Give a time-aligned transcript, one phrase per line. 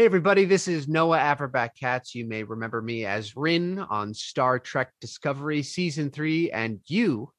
[0.00, 2.14] Hey, everybody, this is Noah Averbach Katz.
[2.14, 7.30] You may remember me as Ryn on Star Trek Discovery Season 3, and you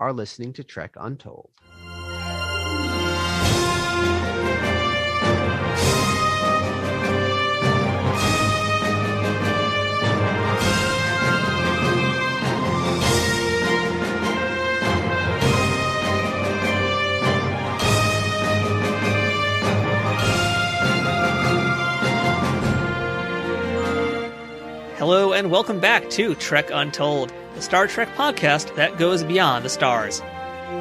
[0.00, 1.50] are listening to Trek Untold.
[25.10, 29.70] Hello, and welcome back to Trek Untold, the Star Trek podcast that goes beyond the
[29.70, 30.20] stars.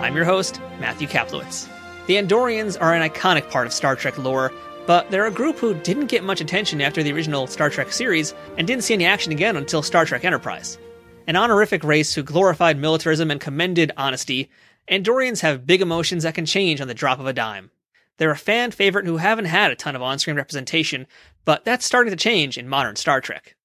[0.02, 1.70] I'm your host, Matthew Kaplowitz.
[2.08, 4.52] The Andorians are an iconic part of Star Trek lore,
[4.86, 8.34] but they're a group who didn't get much attention after the original Star Trek series
[8.58, 10.78] and didn't see any action again until Star Trek Enterprise.
[11.26, 14.50] An honorific race who glorified militarism and commended honesty,
[14.92, 17.72] Andorians have big emotions that can change on the drop of a dime.
[18.18, 21.08] They're a fan favorite who haven't had a ton of on screen representation,
[21.46, 23.56] but that's starting to change in modern Star Trek.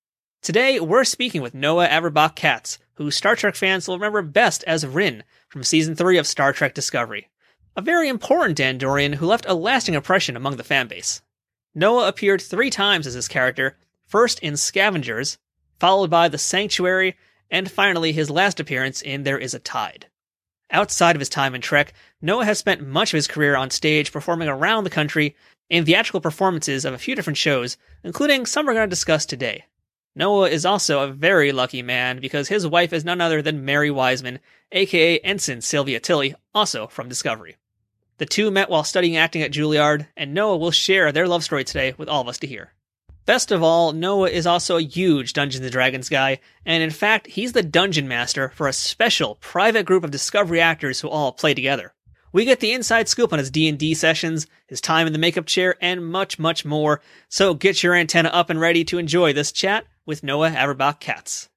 [0.42, 4.84] Today, we're speaking with Noah Averbach Katz, who Star Trek fans will remember best as
[4.84, 7.28] Ryn from season 3 of Star Trek Discovery.
[7.76, 11.20] A very important Andorian who left a lasting impression among the fanbase.
[11.76, 15.38] Noah appeared three times as this character, first in Scavengers,
[15.78, 17.16] followed by The Sanctuary,
[17.48, 20.06] and finally his last appearance in There Is a Tide.
[20.72, 24.10] Outside of his time in Trek, Noah has spent much of his career on stage
[24.10, 25.36] performing around the country
[25.70, 29.66] in theatrical performances of a few different shows, including some we're going to discuss today.
[30.14, 33.90] Noah is also a very lucky man because his wife is none other than Mary
[33.90, 37.56] Wiseman, aka Ensign Sylvia Tilly, also from Discovery.
[38.18, 41.64] The two met while studying acting at Juilliard, and Noah will share their love story
[41.64, 42.74] today with all of us to hear.
[43.24, 47.28] Best of all, Noah is also a huge Dungeons and Dragons guy, and in fact,
[47.28, 51.54] he's the dungeon master for a special private group of Discovery actors who all play
[51.54, 51.94] together.
[52.32, 55.76] We get the inside scoop on his D&D sessions, his time in the makeup chair,
[55.80, 57.00] and much, much more.
[57.28, 61.48] So get your antenna up and ready to enjoy this chat with Noah Averbach Katz.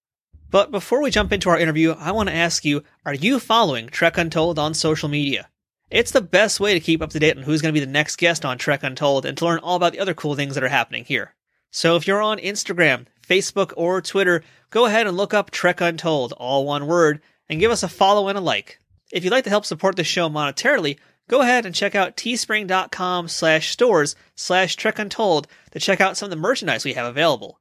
[0.52, 3.88] But before we jump into our interview, I want to ask you, are you following
[3.88, 5.50] Trek Untold on social media?
[5.90, 7.92] It's the best way to keep up to date on who's going to be the
[7.92, 10.64] next guest on Trek Untold and to learn all about the other cool things that
[10.64, 11.34] are happening here.
[11.72, 16.32] So if you're on Instagram, Facebook, or Twitter, go ahead and look up Trek Untold,
[16.34, 18.80] all one word, and give us a follow and a like.
[19.12, 20.98] If you'd like to help support the show monetarily,
[21.28, 26.28] go ahead and check out teespring.com slash stores slash Trek Untold to check out some
[26.28, 27.60] of the merchandise we have available.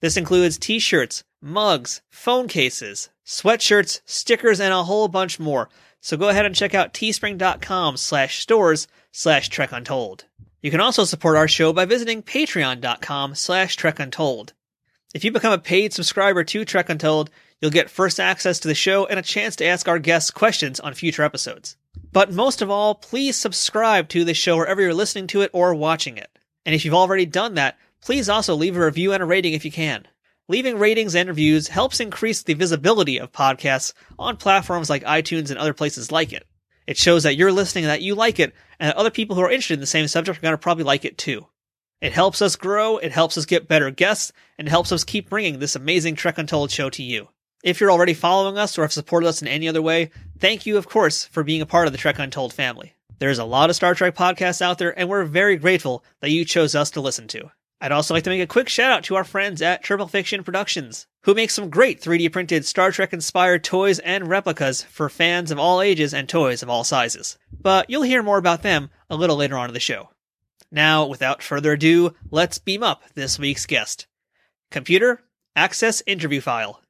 [0.00, 5.68] This includes t-shirts, mugs, phone cases, sweatshirts, stickers, and a whole bunch more.
[6.00, 10.24] So go ahead and check out teespring.com slash stores slash Trek Untold.
[10.62, 14.52] You can also support our show by visiting patreon.com slash Trek Untold.
[15.14, 17.30] If you become a paid subscriber to Trek Untold,
[17.60, 20.80] you'll get first access to the show and a chance to ask our guests questions
[20.80, 21.76] on future episodes.
[22.12, 25.74] But most of all, please subscribe to the show wherever you're listening to it or
[25.74, 26.30] watching it.
[26.64, 29.64] And if you've already done that, Please also leave a review and a rating if
[29.64, 30.06] you can.
[30.48, 35.58] Leaving ratings and reviews helps increase the visibility of podcasts on platforms like iTunes and
[35.58, 36.46] other places like it.
[36.86, 39.42] It shows that you're listening and that you like it, and that other people who
[39.42, 41.46] are interested in the same subject are going to probably like it too.
[42.00, 45.30] It helps us grow, it helps us get better guests, and it helps us keep
[45.30, 47.28] bringing this amazing Trek Untold show to you.
[47.62, 50.78] If you're already following us or have supported us in any other way, thank you,
[50.78, 52.94] of course, for being a part of the Trek Untold family.
[53.18, 56.46] There's a lot of Star Trek podcasts out there, and we're very grateful that you
[56.46, 57.52] chose us to listen to.
[57.82, 60.44] I'd also like to make a quick shout out to our friends at Triple Fiction
[60.44, 65.50] Productions, who make some great 3D printed Star Trek inspired toys and replicas for fans
[65.50, 67.38] of all ages and toys of all sizes.
[67.50, 70.10] But you'll hear more about them a little later on in the show.
[70.70, 74.06] Now, without further ado, let's beam up this week's guest.
[74.70, 75.22] Computer,
[75.56, 76.82] access interview file.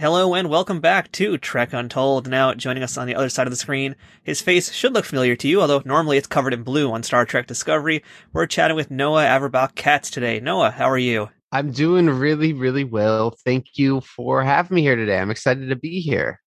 [0.00, 2.28] Hello and welcome back to Trek Untold.
[2.28, 5.34] Now joining us on the other side of the screen, his face should look familiar
[5.34, 8.04] to you, although normally it's covered in blue on Star Trek Discovery.
[8.32, 10.38] We're chatting with Noah Averbach Katz today.
[10.38, 11.30] Noah, how are you?
[11.50, 13.36] I'm doing really, really well.
[13.44, 15.18] Thank you for having me here today.
[15.18, 16.40] I'm excited to be here.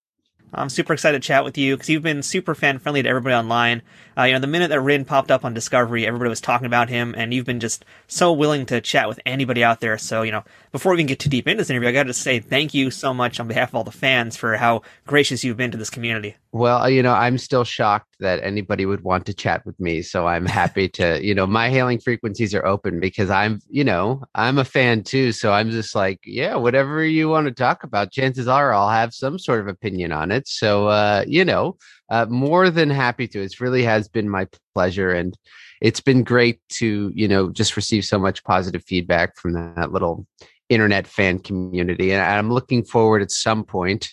[0.54, 3.36] I'm super excited to chat with you because you've been super fan friendly to everybody
[3.36, 3.82] online.
[4.18, 6.90] Uh, you know, the minute that Ryn popped up on Discovery, everybody was talking about
[6.90, 9.98] him, and you've been just so willing to chat with anybody out there.
[9.98, 12.14] So, you know, before we even get too deep into this interview, I got to
[12.14, 15.58] say thank you so much on behalf of all the fans for how gracious you've
[15.58, 16.36] been to this community.
[16.53, 20.02] Well, you know, I'm still shocked that anybody would want to chat with me.
[20.02, 24.24] So I'm happy to, you know, my hailing frequencies are open because I'm, you know,
[24.36, 25.32] I'm a fan too.
[25.32, 29.14] So I'm just like, yeah, whatever you want to talk about, chances are I'll have
[29.14, 30.48] some sort of opinion on it.
[30.48, 31.78] So, uh, you know,
[32.09, 33.42] uh, more than happy to.
[33.42, 35.12] It really has been my pleasure.
[35.12, 35.38] And
[35.82, 40.28] it's been great to, you know, just receive so much positive feedback from that little
[40.68, 42.12] internet fan community.
[42.12, 44.09] And I'm looking forward at some point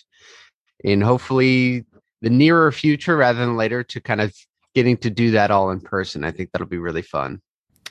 [0.85, 1.85] in hopefully
[2.21, 4.33] the nearer future rather than later to kind of
[4.75, 6.23] getting to do that all in person.
[6.23, 7.41] I think that'll be really fun.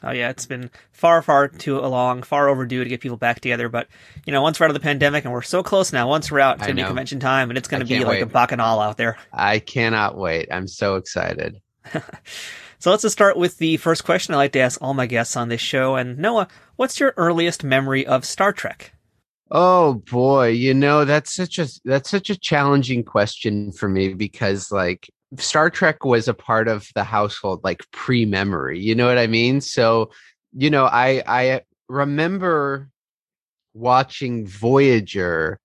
[0.02, 3.68] Oh yeah, it's been far, far too long, far overdue to get people back together.
[3.68, 3.88] But
[4.24, 6.08] you know, once we're out of the pandemic, and we're so close now.
[6.08, 8.22] Once we're out, it's gonna be convention time, and it's gonna be like wait.
[8.22, 9.18] a bacchanal out there.
[9.32, 10.48] I cannot wait.
[10.52, 11.60] I'm so excited.
[12.80, 15.36] So let's just start with the first question I like to ask all my guests
[15.36, 15.96] on this show.
[15.96, 16.46] And Noah,
[16.76, 18.92] what's your earliest memory of Star Trek?
[19.50, 24.70] Oh boy, you know that's such a that's such a challenging question for me because
[24.70, 25.08] like
[25.38, 28.78] Star Trek was a part of the household like pre-memory.
[28.80, 29.60] You know what I mean?
[29.62, 30.10] So,
[30.52, 32.90] you know, I I remember
[33.74, 35.60] watching Voyager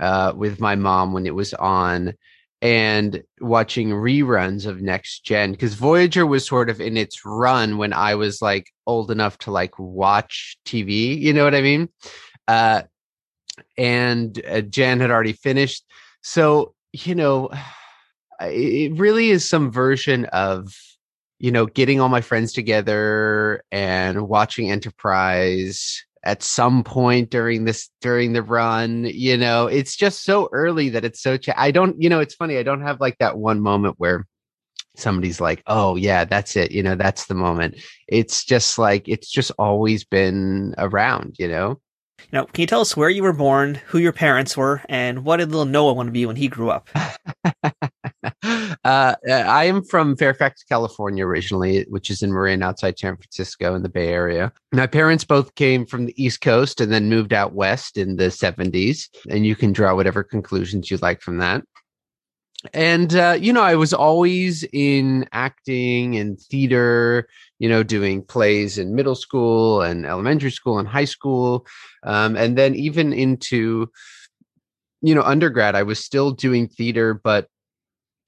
[0.00, 2.14] uh with my mom when it was on
[2.62, 7.92] and watching reruns of Next Gen because Voyager was sort of in its run when
[7.92, 11.18] I was like old enough to like watch TV.
[11.18, 11.88] You know what I mean?
[12.48, 12.82] Uh,
[13.76, 15.84] and uh, Jan had already finished.
[16.22, 17.50] So, you know,
[18.40, 20.74] it really is some version of,
[21.38, 27.88] you know, getting all my friends together and watching Enterprise at some point during this
[28.02, 29.66] during the run you know?
[29.66, 32.62] It's just so early that it's so ch- i don't you know it's funny i
[32.62, 34.26] don't have like that one moment where
[34.96, 37.76] somebody's like oh yeah that's it you know that's the moment.
[38.08, 41.80] It's just like it's just always been around you know
[42.32, 45.38] Now, can you tell us where you were born, who your parents were, and what
[45.38, 46.88] did little Noah want to be when he grew up?
[48.44, 53.82] uh, I am from Fairfax, California, originally, which is in Marin, outside San Francisco, in
[53.82, 54.52] the Bay Area.
[54.72, 58.24] My parents both came from the East Coast and then moved out west in the
[58.24, 59.08] 70s.
[59.28, 61.64] And you can draw whatever conclusions you like from that.
[62.74, 67.26] And, uh, you know, I was always in acting and theater,
[67.58, 71.66] you know, doing plays in middle school and elementary school and high school.
[72.02, 73.90] Um, and then even into,
[75.00, 77.48] you know, undergrad, I was still doing theater, but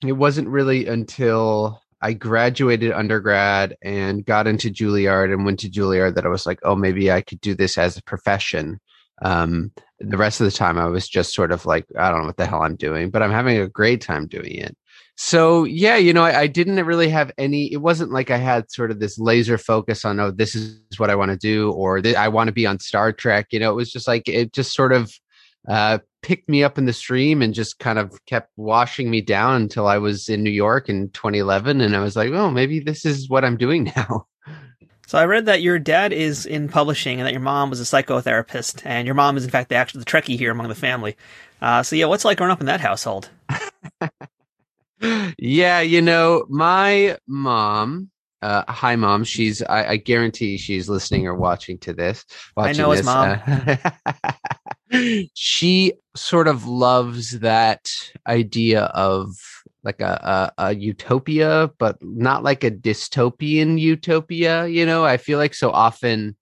[0.02, 6.14] it wasn't really until I graduated undergrad and got into Juilliard and went to Juilliard
[6.14, 8.80] that I was like, oh, maybe I could do this as a profession.
[9.22, 12.26] Um, the rest of the time, I was just sort of like, I don't know
[12.26, 14.76] what the hell I'm doing, but I'm having a great time doing it.
[15.16, 17.72] So yeah, you know, I, I didn't really have any.
[17.72, 21.10] It wasn't like I had sort of this laser focus on, oh, this is what
[21.10, 23.48] I want to do, or I want to be on Star Trek.
[23.50, 25.12] You know, it was just like it just sort of
[25.68, 29.62] uh, picked me up in the stream and just kind of kept washing me down
[29.62, 33.04] until I was in New York in 2011, and I was like, oh, maybe this
[33.04, 34.26] is what I'm doing now.
[35.12, 37.84] So I read that your dad is in publishing and that your mom was a
[37.84, 41.18] psychotherapist, and your mom is in fact the actual the Trekkie here among the family.
[41.60, 43.28] Uh, so yeah, what's it like growing up in that household?
[45.38, 48.08] yeah, you know, my mom.
[48.40, 49.22] Uh, hi, mom.
[49.24, 49.62] She's.
[49.64, 52.24] I, I guarantee she's listening or watching to this.
[52.56, 53.38] Watching know his mom.
[53.46, 53.76] Uh,
[55.34, 57.86] she sort of loves that
[58.26, 59.36] idea of
[59.84, 64.66] like a, a a utopia, but not like a dystopian utopia.
[64.66, 66.36] You know, I feel like so often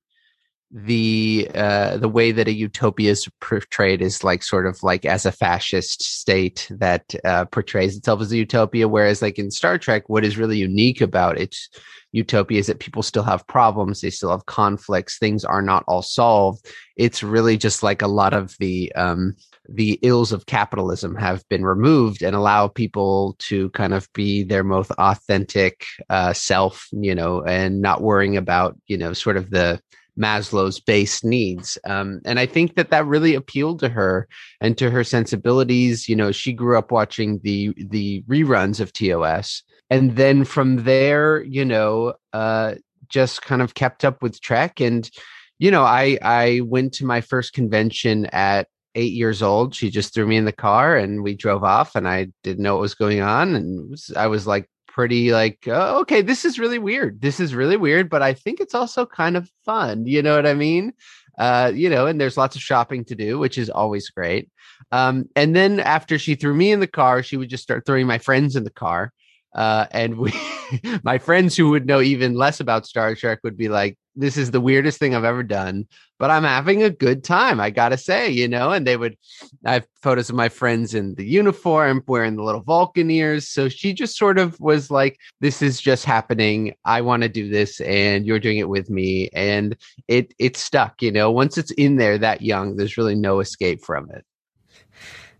[0.73, 5.27] the uh the way that a utopia is portrayed is like sort of like as
[5.27, 10.09] a fascist state that uh portrays itself as a utopia whereas like in star trek
[10.09, 11.69] what is really unique about its
[12.13, 16.03] utopia is that people still have problems they still have conflicts things are not all
[16.03, 16.65] solved
[16.97, 19.35] it's really just like a lot of the um
[19.73, 24.65] the ills of capitalism have been removed and allow people to kind of be their
[24.65, 29.81] most authentic uh self you know and not worrying about you know sort of the
[30.19, 31.79] Maslow's base needs.
[31.85, 34.29] Um, and I think that that really appealed to her
[34.61, 36.09] and to her sensibilities.
[36.09, 41.43] You know, she grew up watching the the reruns of TOS, and then from there,
[41.43, 42.75] you know, uh,
[43.09, 44.81] just kind of kept up with Trek.
[44.81, 45.11] And
[45.59, 49.75] you know, I I went to my first convention at eight years old.
[49.75, 52.75] She just threw me in the car and we drove off, and I didn't know
[52.75, 56.59] what was going on, and was, I was like pretty like oh, okay this is
[56.59, 57.21] really weird.
[57.21, 60.07] This is really weird but i think it's also kind of fun.
[60.07, 60.93] You know what i mean?
[61.39, 64.51] Uh you know and there's lots of shopping to do which is always great.
[64.91, 68.07] Um and then after she threw me in the car she would just start throwing
[68.07, 69.13] my friends in the car
[69.55, 70.33] uh and we
[71.05, 74.51] my friends who would know even less about star trek would be like this is
[74.51, 75.87] the weirdest thing i've ever done
[76.19, 79.17] but i'm having a good time i gotta say you know and they would
[79.65, 83.69] i have photos of my friends in the uniform wearing the little vulcan ears so
[83.69, 87.81] she just sort of was like this is just happening i want to do this
[87.83, 89.77] and you're doing it with me and
[90.09, 93.81] it it stuck you know once it's in there that young there's really no escape
[93.85, 94.25] from it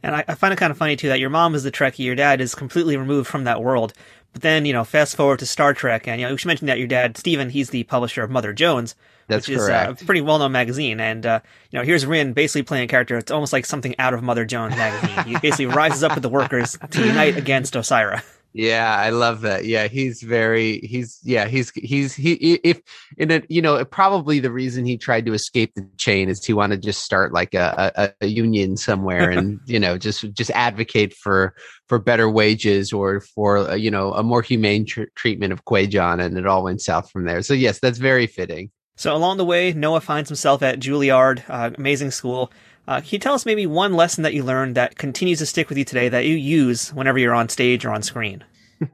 [0.03, 2.05] And I, I find it kind of funny too that your mom is the Trekkie,
[2.05, 3.93] your dad is completely removed from that world.
[4.33, 6.67] But then, you know, fast forward to Star Trek, and you know, we should mention
[6.69, 8.95] that your dad, Steven, he's the publisher of Mother Jones,
[9.27, 11.01] that's which is uh, a pretty well-known magazine.
[11.01, 13.17] And uh, you know, here's Ryn basically playing a character.
[13.17, 15.25] It's almost like something out of Mother Jones magazine.
[15.25, 18.23] he basically rises up with the workers to unite against Osyraa.
[18.53, 19.65] Yeah, I love that.
[19.65, 22.33] Yeah, he's very he's yeah, he's he's he
[22.65, 22.81] if
[23.17, 26.53] in a you know, probably the reason he tried to escape the chain is he
[26.53, 30.51] wanted to just start like a, a, a union somewhere and you know, just just
[30.51, 31.55] advocate for
[31.87, 36.21] for better wages or for uh, you know, a more humane tr- treatment of Kwejian
[36.21, 37.43] and it all went south from there.
[37.43, 38.73] So yes, that's very fitting.
[38.97, 42.53] So along the way, Noah finds himself at Juilliard, uh, amazing school.
[42.89, 45.69] Uh, can you tell us maybe one lesson that you learned that continues to stick
[45.69, 48.45] with you today that you use whenever you're on stage or on screen?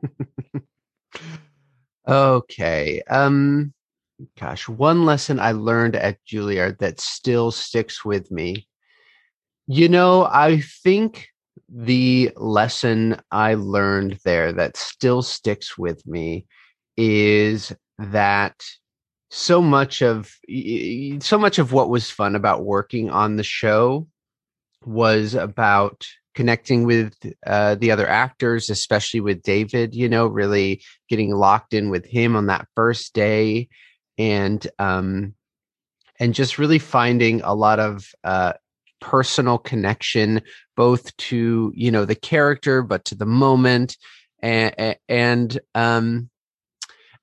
[2.09, 3.03] okay.
[3.09, 3.73] Um,
[4.39, 8.67] gosh, one lesson I learned at Juilliard that still sticks with me.
[9.67, 11.29] You know, I think
[11.69, 16.47] the lesson I learned there that still sticks with me
[16.97, 18.63] is that
[19.37, 20.35] so much of
[21.21, 24.09] so much of what was fun about working on the show
[24.87, 27.15] was about connecting with
[27.47, 32.35] uh, the other actors especially with david you know really getting locked in with him
[32.35, 33.69] on that first day
[34.17, 35.35] and um
[36.19, 38.55] and just really finding a lot of uh
[39.03, 40.41] personal connection
[40.77, 43.99] both to you know the character but to the moment
[44.41, 46.31] and and um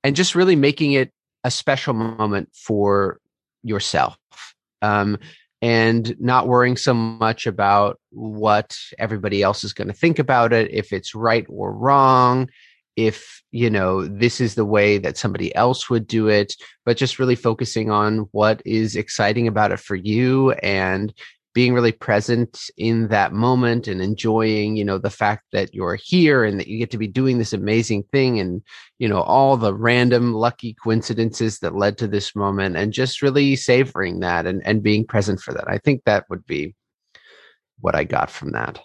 [0.04, 1.12] and just really making it
[1.44, 3.20] a special moment for
[3.64, 4.18] yourself
[4.82, 5.18] um,
[5.62, 10.72] and not worrying so much about what everybody else is going to think about it
[10.72, 12.50] if it's right or wrong
[12.96, 16.54] if you know this is the way that somebody else would do it
[16.86, 21.14] but just really focusing on what is exciting about it for you and
[21.54, 26.44] being really present in that moment and enjoying you know the fact that you're here
[26.44, 28.62] and that you get to be doing this amazing thing and
[29.00, 33.56] you know all the random lucky coincidences that led to this moment and just really
[33.56, 35.68] savoring that and and being present for that.
[35.68, 36.76] I think that would be
[37.80, 38.80] what i got from that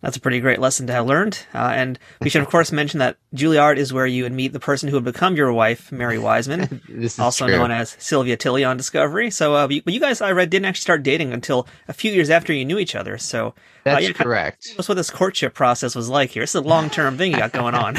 [0.00, 1.44] that's a pretty great lesson to have learned.
[1.54, 4.60] Uh, and we should, of course, mention that Juilliard is where you would meet the
[4.60, 6.80] person who would become your wife, Mary Wiseman,
[7.18, 7.56] also true.
[7.56, 9.30] known as Sylvia Tilly on Discovery.
[9.30, 12.30] So, uh, but you guys, I read, didn't actually start dating until a few years
[12.30, 13.18] after you knew each other.
[13.18, 13.52] So, uh,
[13.84, 14.68] that's uh, yeah, correct.
[14.76, 16.42] That's what this courtship process was like here.
[16.42, 17.98] It's a long term thing you got going on.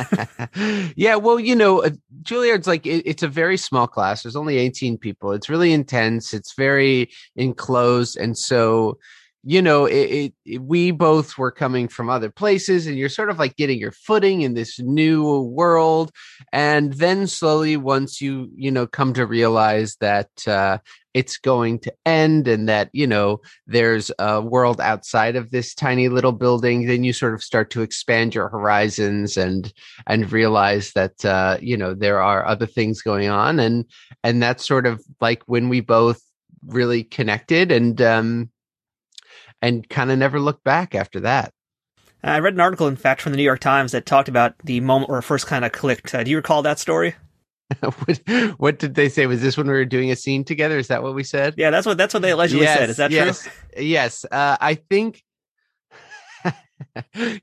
[0.96, 1.89] yeah, well, you know, uh,
[2.24, 4.24] Juilliard's like it, it's a very small class.
[4.24, 5.31] There's only 18 people.
[5.31, 6.34] It's really intense.
[6.34, 8.98] It's very enclosed, and so
[9.43, 13.29] you know, it, it, it, we both were coming from other places, and you're sort
[13.29, 16.12] of like getting your footing in this new world.
[16.53, 20.77] And then slowly, once you, you know, come to realize that uh,
[21.15, 26.07] it's going to end and that, you know, there's a world outside of this tiny
[26.07, 29.74] little building, then you sort of start to expand your horizons and,
[30.05, 33.60] and realize that, uh, you know, there are other things going on.
[33.60, 33.86] And,
[34.24, 36.21] and that's sort of like when we both
[36.65, 38.51] really connected and, um,
[39.61, 41.53] and kind of never looked back after that.
[42.23, 44.79] I read an article, in fact, from the New York Times that talked about the
[44.79, 46.13] moment where it first kind of clicked.
[46.13, 47.15] Uh, do you recall that story?
[47.79, 48.21] what,
[48.57, 49.25] what, did they say?
[49.25, 50.77] Was this when we were doing a scene together?
[50.77, 51.55] Is that what we said?
[51.57, 52.89] Yeah, that's what that's what they allegedly yes, said.
[52.89, 53.51] Is that yes, true?
[53.83, 54.25] Yes.
[54.25, 55.23] Uh, I think.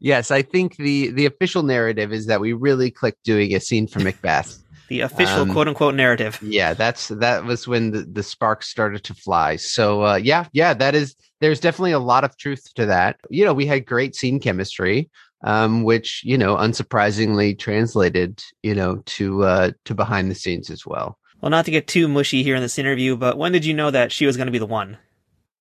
[0.00, 3.86] yes, I think the the official narrative is that we really clicked doing a scene
[3.86, 4.62] for Macbeth.
[4.88, 6.38] The official um, quote unquote narrative.
[6.42, 9.56] Yeah, that's that was when the, the sparks started to fly.
[9.56, 13.16] So uh, yeah, yeah, that is there's definitely a lot of truth to that.
[13.30, 15.10] You know, we had great scene chemistry,
[15.44, 20.86] um, which you know, unsurprisingly translated, you know, to uh, to behind the scenes as
[20.86, 21.18] well.
[21.40, 23.90] Well, not to get too mushy here in this interview, but when did you know
[23.90, 24.98] that she was going to be the one?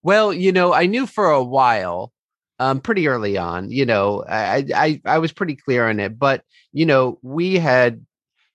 [0.01, 2.12] Well, you know, I knew for a while,
[2.60, 3.69] um, pretty early on.
[3.69, 8.05] You know, I I I was pretty clear on it, but you know, we had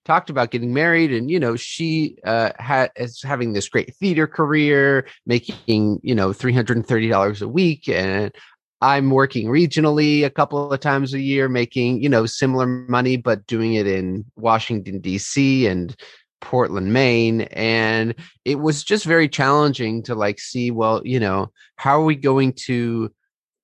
[0.04, 4.26] talked about getting married and you know she uh had is having this great theater
[4.26, 8.34] career making you know $330 a week and
[8.80, 13.46] i'm working regionally a couple of times a year making you know similar money but
[13.46, 15.96] doing it in washington dc and
[16.42, 17.42] portland maine.
[17.52, 22.16] And it was just very challenging to like see well you know how are we
[22.16, 23.10] going to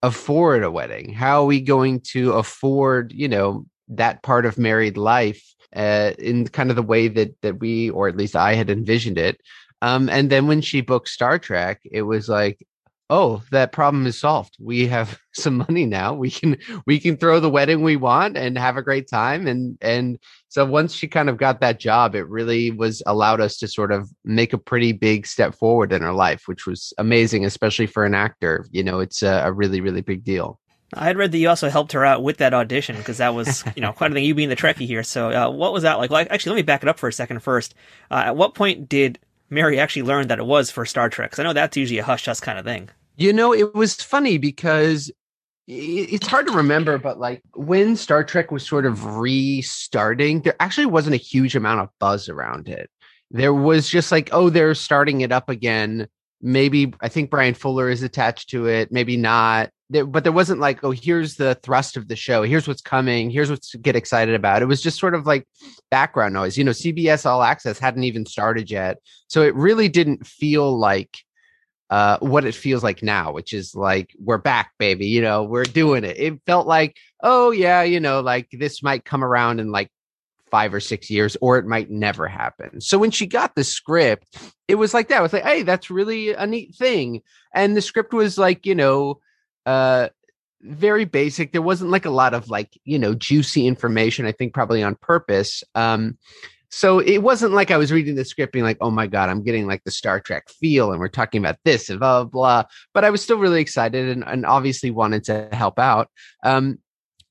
[0.02, 1.12] afford a wedding?
[1.12, 5.42] How are we going to afford you know that part of married life
[5.78, 9.16] uh, in kind of the way that that we, or at least I, had envisioned
[9.16, 9.40] it.
[9.80, 12.66] Um, and then when she booked Star Trek, it was like,
[13.10, 14.56] oh, that problem is solved.
[14.58, 16.14] We have some money now.
[16.14, 19.46] We can we can throw the wedding we want and have a great time.
[19.46, 20.18] And and
[20.48, 23.92] so once she kind of got that job, it really was allowed us to sort
[23.92, 28.04] of make a pretty big step forward in her life, which was amazing, especially for
[28.04, 28.66] an actor.
[28.72, 30.58] You know, it's a, a really really big deal.
[30.94, 33.62] I had read that you also helped her out with that audition because that was,
[33.76, 34.24] you know, quite a thing.
[34.24, 35.02] You being the Trekkie here.
[35.02, 36.10] So, uh, what was that like?
[36.10, 37.74] Well, actually, let me back it up for a second first.
[38.10, 39.18] Uh, at what point did
[39.50, 41.30] Mary actually learn that it was for Star Trek?
[41.30, 42.88] Because I know that's usually a hush hush kind of thing.
[43.16, 45.10] You know, it was funny because
[45.66, 50.86] it's hard to remember, but like when Star Trek was sort of restarting, there actually
[50.86, 52.88] wasn't a huge amount of buzz around it.
[53.30, 56.08] There was just like, oh, they're starting it up again.
[56.40, 59.70] Maybe I think Bryan Fuller is attached to it, maybe not.
[59.90, 62.42] There, but there wasn't like, oh, here's the thrust of the show.
[62.42, 63.30] Here's what's coming.
[63.30, 64.60] Here's what to get excited about.
[64.60, 65.46] It was just sort of like
[65.90, 66.58] background noise.
[66.58, 68.98] You know, CBS All Access hadn't even started yet.
[69.28, 71.18] So it really didn't feel like
[71.90, 75.06] uh, what it feels like now, which is like we're back, baby.
[75.06, 76.18] You know, we're doing it.
[76.18, 79.90] It felt like, oh yeah, you know, like this might come around in like
[80.50, 82.80] five or six years, or it might never happen.
[82.80, 85.18] So when she got the script, it was like that.
[85.18, 87.22] It was like, hey, that's really a neat thing.
[87.54, 89.20] And the script was like, you know,
[89.68, 90.08] uh,
[90.62, 91.52] very basic.
[91.52, 94.24] There wasn't like a lot of like, you know, juicy information.
[94.24, 95.62] I think probably on purpose.
[95.74, 96.16] Um,
[96.70, 99.42] so it wasn't like I was reading the script being like, oh my God, I'm
[99.42, 102.64] getting like the Star Trek feel and we're talking about this and blah, blah, blah.
[102.94, 106.08] But I was still really excited and, and obviously wanted to help out.
[106.44, 106.78] Um,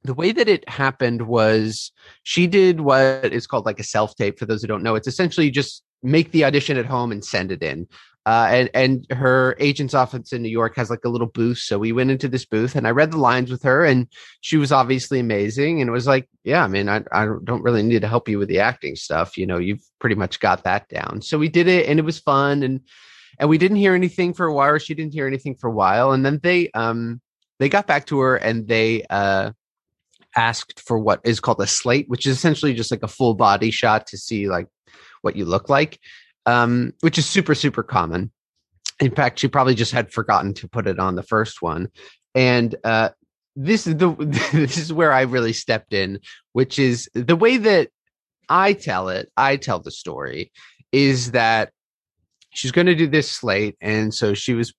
[0.03, 1.91] the way that it happened was
[2.23, 4.37] she did what is called like a self tape.
[4.37, 7.51] For those who don't know, it's essentially just make the audition at home and send
[7.51, 7.87] it in.
[8.27, 11.59] Uh, and and her agent's office in New York has like a little booth.
[11.59, 14.05] So we went into this booth and I read the lines with her, and
[14.41, 15.79] she was obviously amazing.
[15.79, 18.37] And it was like, yeah, I mean, I I don't really need to help you
[18.37, 19.37] with the acting stuff.
[19.37, 21.21] You know, you've pretty much got that down.
[21.21, 22.63] So we did it, and it was fun.
[22.63, 22.81] And
[23.39, 24.71] and we didn't hear anything for a while.
[24.71, 27.21] Or she didn't hear anything for a while, and then they um
[27.59, 29.51] they got back to her and they uh
[30.35, 33.71] asked for what is called a slate, which is essentially just like a full body
[33.71, 34.67] shot to see like
[35.21, 35.97] what you look like
[36.47, 38.31] um, which is super, super common.
[38.99, 41.89] In fact, she probably just had forgotten to put it on the first one.
[42.33, 43.09] And uh,
[43.55, 44.09] this is the
[44.53, 46.19] this is where I really stepped in,
[46.53, 47.89] which is the way that
[48.49, 49.29] I tell it.
[49.37, 50.51] I tell the story
[50.91, 51.71] is that
[52.51, 54.73] she's going to do this slate, and so she was,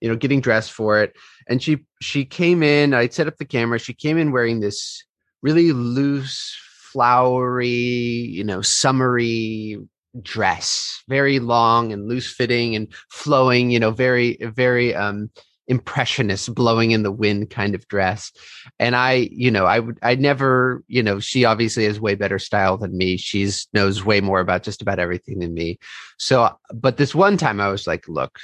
[0.00, 1.14] you know, getting dressed for it,
[1.48, 2.92] and she she came in.
[2.92, 3.78] I set up the camera.
[3.78, 5.04] She came in wearing this
[5.42, 6.56] really loose,
[6.92, 9.78] flowery, you know, summery
[10.22, 15.30] dress, very long and loose fitting and flowing, you know, very, very um
[15.66, 18.32] impressionist blowing in the wind kind of dress.
[18.78, 22.38] And i you know i would i never you know she obviously has way better
[22.38, 23.16] style than me.
[23.16, 25.78] She's knows way more about just about everything than me.
[26.18, 28.38] So but this one time i was like look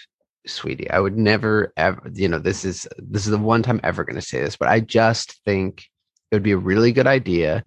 [0.47, 4.05] sweetie i would never ever you know this is this is the one time ever
[4.05, 5.85] going to say this but i just think
[6.31, 7.63] it would be a really good idea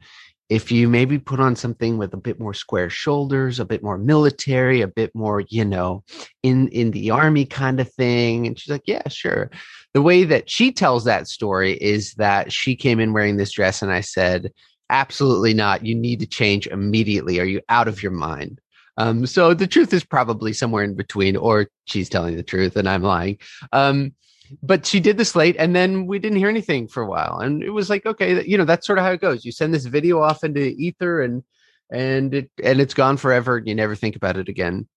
[0.54, 3.98] if you maybe put on something with a bit more square shoulders a bit more
[3.98, 6.04] military a bit more you know
[6.44, 8.46] in in the army kind of thing.
[8.46, 9.50] And she's like yeah sure.
[9.96, 13.82] The way that she tells that story is that she came in wearing this dress
[13.82, 14.52] and i said
[14.92, 15.84] absolutely not.
[15.84, 17.40] You need to change immediately.
[17.40, 18.62] Are you out of your mind?
[18.98, 22.88] Um, so the truth is probably somewhere in between or she's telling the truth and
[22.88, 23.40] i'm lying.
[23.72, 24.14] Um,
[24.62, 27.64] but she did the slate and then we didn't hear anything for a while and
[27.64, 29.46] it was like okay you know that's sort of how it goes.
[29.46, 31.44] You send this video off into ether and
[31.92, 34.88] and it and it's gone forever you never think about it again.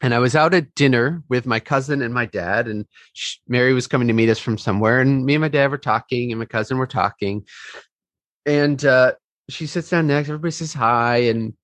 [0.00, 3.72] And i was out at dinner with my cousin and my dad and she, mary
[3.72, 6.38] was coming to meet us from somewhere and me and my dad were talking and
[6.38, 7.44] my cousin were talking.
[8.46, 9.12] And uh,
[9.50, 11.54] she sits down next everybody says hi and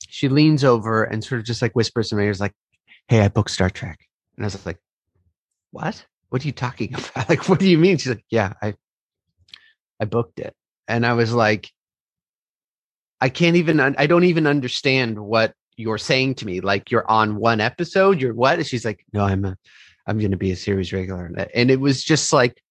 [0.00, 2.54] she leans over and sort of just like whispers to me like
[3.08, 3.98] hey i booked star trek.
[4.36, 4.78] And i was like
[5.70, 7.28] what what are you talking about?
[7.28, 7.98] Like, what do you mean?
[7.98, 8.74] She's like, yeah, I,
[10.00, 10.54] I booked it.
[10.86, 11.70] And I was like,
[13.20, 16.60] I can't even, I don't even understand what you're saying to me.
[16.60, 18.58] Like you're on one episode, you're what?
[18.58, 19.56] And she's like, no, I'm a,
[20.06, 21.30] I'm going to be a series regular.
[21.54, 22.62] And it was just like,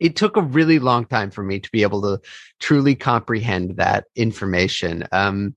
[0.00, 2.20] it took a really long time for me to be able to
[2.58, 5.06] truly comprehend that information.
[5.12, 5.54] Um,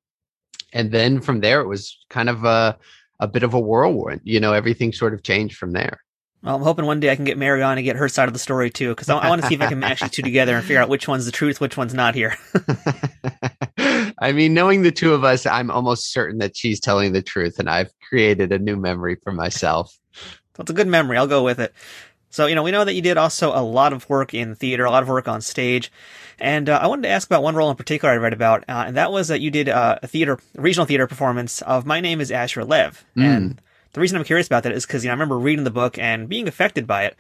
[0.74, 2.78] and then from there, it was kind of a,
[3.20, 4.22] a bit of a whirlwind.
[4.24, 6.02] You know, everything sort of changed from there.
[6.44, 8.34] Well, I'm hoping one day I can get Mary on and get her side of
[8.34, 10.22] the story too, because I, I want to see if I can match the two
[10.22, 12.38] together and figure out which one's the truth, which one's not here.
[14.20, 17.60] I mean, knowing the two of us, I'm almost certain that she's telling the truth,
[17.60, 19.98] and I've created a new memory for myself.
[20.56, 21.18] That's a good memory.
[21.18, 21.74] I'll go with it.
[22.30, 24.86] So, you know, we know that you did also a lot of work in theater,
[24.86, 25.92] a lot of work on stage.
[26.40, 28.86] And uh, I wanted to ask about one role in particular I read about, uh,
[28.88, 32.02] and that was that you did uh, a theater, a regional theater performance of My
[32.02, 33.06] Name is Asher Lev.
[33.16, 33.24] Mm.
[33.24, 33.62] And
[33.94, 35.98] the reason I'm curious about that is because you know I remember reading the book
[35.98, 37.16] and being affected by it,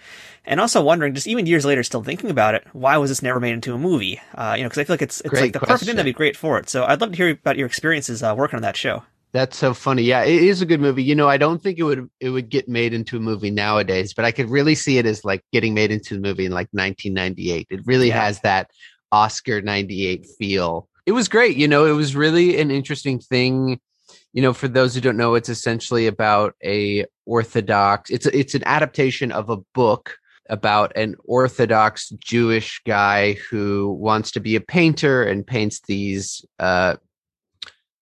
[0.45, 3.39] and also wondering, just even years later, still thinking about it, why was this never
[3.39, 4.19] made into a movie?
[4.35, 5.73] Uh, you know, because I feel like it's it's great like the question.
[5.73, 6.69] perfect thing that'd be great for it.
[6.69, 9.03] So I'd love to hear about your experiences uh, working on that show.
[9.33, 10.03] That's so funny.
[10.03, 11.03] Yeah, it is a good movie.
[11.03, 14.13] You know, I don't think it would it would get made into a movie nowadays,
[14.13, 16.67] but I could really see it as like getting made into a movie in like
[16.71, 17.67] 1998.
[17.69, 18.23] It really yeah.
[18.23, 18.69] has that
[19.11, 20.87] Oscar 98 feel.
[21.05, 21.57] It was great.
[21.57, 23.79] You know, it was really an interesting thing
[24.33, 28.09] you know, for those who don't know, it's essentially about a orthodox.
[28.09, 30.17] It's it's an adaptation of a book
[30.49, 36.97] about an Orthodox Jewish guy who wants to be a painter and paints these, uh,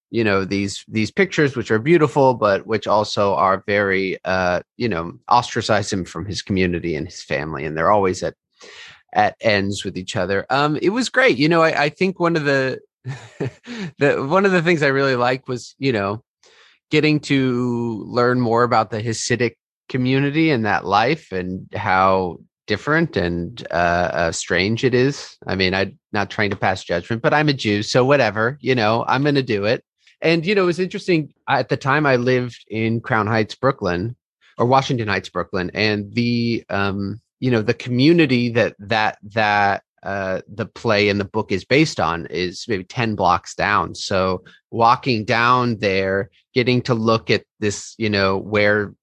[0.09, 4.89] you know, these these pictures which are beautiful, but which also are very, uh, you
[4.89, 8.35] know, ostracize him from his community and his family, and they're always at
[9.13, 10.45] at ends with each other.
[10.49, 11.37] Um, it was great.
[11.37, 12.79] You know, I, I think one of the
[13.97, 16.23] the one of the things I really liked was, you know,
[16.89, 19.55] getting to learn more about the Hasidic
[19.89, 22.37] community and that life and how
[22.67, 25.37] different and uh, uh, strange it is.
[25.47, 28.75] I mean, I'm not trying to pass judgment, but I'm a Jew, so whatever, you
[28.75, 29.83] know, I'm going to do it.
[30.21, 31.33] And you know, it was interesting.
[31.49, 34.15] At the time, I lived in Crown Heights, Brooklyn,
[34.57, 40.41] or Washington Heights, Brooklyn, and the um, you know, the community that that that uh,
[40.51, 43.93] the play and the book is based on is maybe 10 blocks down.
[43.95, 48.93] So walking down there, getting to look at this, you know, where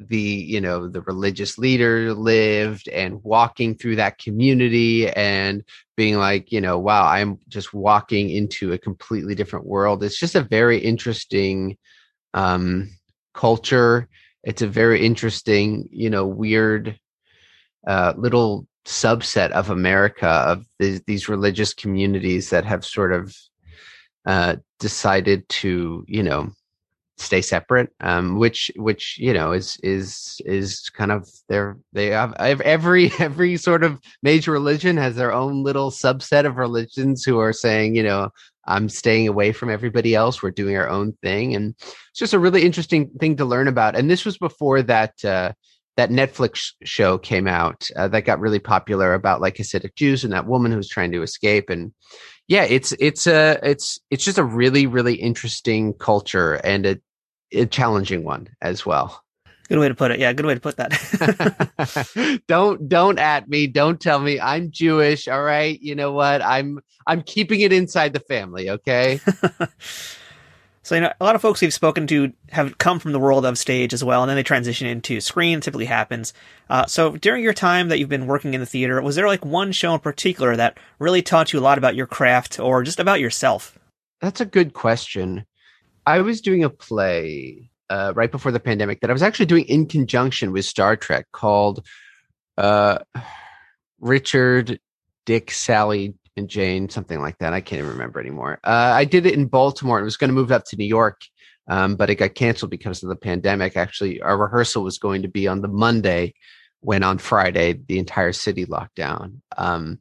[0.00, 5.64] the you know the religious leader lived and walking through that community and
[5.96, 10.36] being like you know wow i'm just walking into a completely different world it's just
[10.36, 11.76] a very interesting
[12.34, 12.88] um
[13.34, 14.08] culture
[14.44, 16.98] it's a very interesting you know weird
[17.86, 23.36] uh little subset of america of these, these religious communities that have sort of
[24.26, 26.50] uh decided to you know
[27.18, 32.32] stay separate um which which you know is is is kind of their they have
[32.40, 37.52] every every sort of major religion has their own little subset of religions who are
[37.52, 38.30] saying you know
[38.68, 40.42] i'm staying away from everybody else.
[40.42, 41.54] We're doing our own thing.
[41.54, 43.96] And it's just a really interesting thing to learn about.
[43.96, 45.52] And this was before that uh
[45.98, 50.32] that Netflix show came out uh, that got really popular about like Hasidic Jews and
[50.32, 51.92] that woman who's trying to escape and
[52.46, 57.00] yeah it's it's a it's it's just a really really interesting culture and a
[57.52, 59.24] a challenging one as well.
[59.68, 60.20] Good way to put it.
[60.20, 62.40] Yeah, good way to put that.
[62.46, 63.66] don't don't at me.
[63.66, 65.26] Don't tell me I'm Jewish.
[65.26, 65.80] All right.
[65.82, 66.42] You know what?
[66.42, 68.70] I'm I'm keeping it inside the family.
[68.70, 69.18] Okay.
[70.88, 73.44] so you know, a lot of folks we've spoken to have come from the world
[73.44, 75.60] of stage as well, and then they transition into screen.
[75.60, 76.32] Typically happens.
[76.70, 79.44] Uh, so during your time that you've been working in the theater, was there like
[79.44, 83.00] one show in particular that really taught you a lot about your craft or just
[83.00, 83.78] about yourself?
[84.22, 85.44] That's a good question.
[86.06, 89.66] I was doing a play uh, right before the pandemic that I was actually doing
[89.66, 91.86] in conjunction with Star Trek called
[92.56, 93.00] uh,
[94.00, 94.80] Richard,
[95.26, 97.52] Dick, Sally, and Jane, something like that.
[97.52, 98.58] I can't even remember anymore.
[98.64, 100.00] Uh, I did it in Baltimore.
[100.00, 101.20] It was going to move up to New York,
[101.68, 103.76] um, but it got canceled because of the pandemic.
[103.76, 106.34] Actually, our rehearsal was going to be on the Monday
[106.80, 109.42] when on Friday the entire city locked down.
[109.56, 110.00] Um,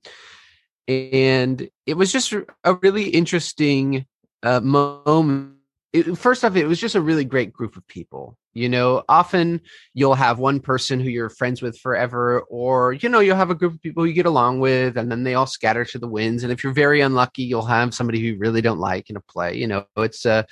[0.88, 4.06] and it was just a really interesting
[4.44, 5.58] uh, moment
[5.94, 9.62] it, first off, it was just a really great group of people you know often
[9.94, 13.56] you'll have one person who you're friends with forever or you know you'll have a
[13.56, 16.44] group of people you get along with and then they all scatter to the winds.
[16.44, 19.22] And if you're very unlucky you'll have somebody who you really don't like in a
[19.22, 20.44] play you know it's uh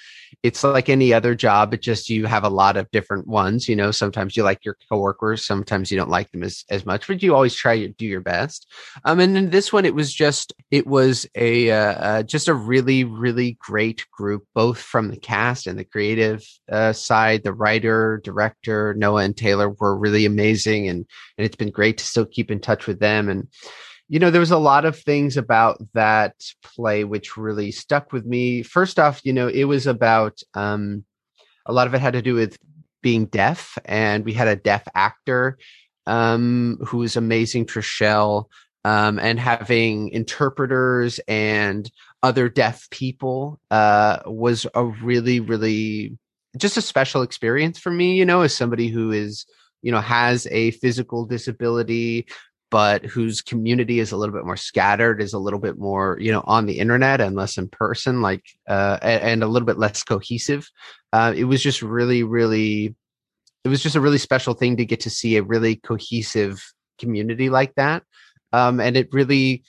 [0.43, 3.75] it's like any other job it just you have a lot of different ones you
[3.75, 7.23] know sometimes you like your coworkers sometimes you don't like them as, as much but
[7.23, 8.71] you always try to do your best.
[9.03, 12.53] Um and in this one it was just it was a uh, uh just a
[12.53, 17.94] really really great group both from the cast and the creative uh, side the writer
[18.23, 21.05] director Noah and Taylor were really amazing, and
[21.37, 23.29] and it's been great to still keep in touch with them.
[23.29, 23.47] And
[24.07, 28.25] you know, there was a lot of things about that play which really stuck with
[28.25, 28.61] me.
[28.61, 31.03] First off, you know, it was about um,
[31.65, 32.57] a lot of it had to do with
[33.01, 35.57] being deaf, and we had a deaf actor
[36.07, 38.45] um, who was amazing, Trishelle.
[38.83, 41.89] Um, and having interpreters and
[42.21, 46.17] other deaf people uh, was a really, really
[46.57, 49.45] just a special experience for me, you know, as somebody who is,
[49.81, 52.25] you know, has a physical disability,
[52.71, 56.31] but whose community is a little bit more scattered, is a little bit more, you
[56.31, 60.03] know, on the internet and less in person, like, uh, and a little bit less
[60.03, 60.69] cohesive.
[61.13, 62.95] Uh, it was just really, really,
[63.63, 66.61] it was just a really special thing to get to see a really cohesive
[66.99, 68.03] community like that.
[68.51, 69.63] Um, and it really,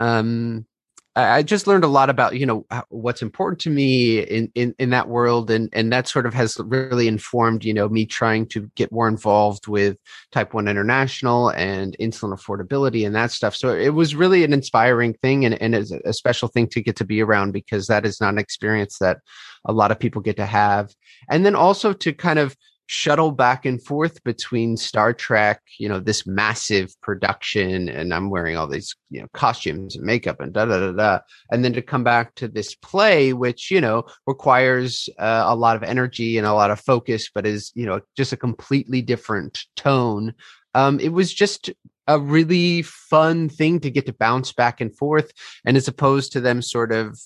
[0.00, 0.66] um,
[1.16, 4.90] I just learned a lot about you know what's important to me in, in in
[4.90, 8.70] that world, and and that sort of has really informed you know me trying to
[8.76, 9.96] get more involved with
[10.30, 13.56] Type One International and insulin affordability and that stuff.
[13.56, 16.94] So it was really an inspiring thing, and and it's a special thing to get
[16.96, 19.18] to be around because that is not an experience that
[19.64, 20.94] a lot of people get to have,
[21.28, 22.56] and then also to kind of
[22.92, 28.56] shuttle back and forth between Star Trek, you know, this massive production, and I'm wearing
[28.56, 31.18] all these, you know, costumes and makeup and da da da da,
[31.52, 35.76] and then to come back to this play, which you know requires uh, a lot
[35.76, 39.66] of energy and a lot of focus, but is you know just a completely different
[39.76, 40.34] tone.
[40.74, 41.70] Um, it was just
[42.08, 45.30] a really fun thing to get to bounce back and forth.
[45.64, 47.20] And as opposed to them sort of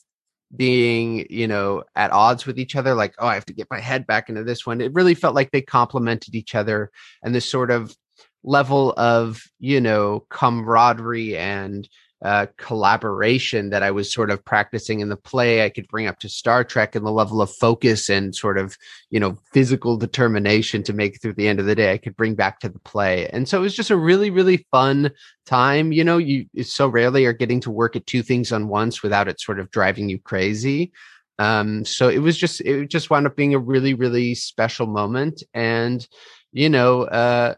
[0.57, 3.81] being, you know, at odds with each other, like, oh, I have to get my
[3.81, 4.81] head back into this one.
[4.81, 6.91] It really felt like they complemented each other
[7.23, 7.97] and this sort of
[8.43, 11.89] level of, you know, camaraderie and
[12.25, 16.19] uh, collaboration that I was sort of practicing in the play, I could bring up
[16.21, 18.79] to Star Trek and the level of focus and sort of,
[19.11, 22.35] you know, physical determination to make through the end of the day, I could bring
[22.35, 23.29] back to the play.
[23.29, 25.11] And so it was just a really, really fun
[25.45, 25.93] time.
[25.93, 29.29] You know, you so rarely are getting to work at two things on once without
[29.29, 30.93] it sort of driving you crazy.
[31.39, 35.43] Um, so it was just, it just wound up being a really, really special moment.
[35.53, 36.07] And,
[36.53, 37.57] you know, uh,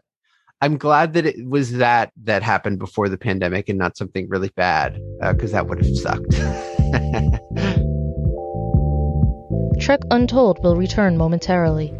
[0.59, 4.49] I'm glad that it was that that happened before the pandemic and not something really
[4.55, 6.31] bad because uh, that would have sucked.
[9.79, 11.93] Trek Untold will return momentarily.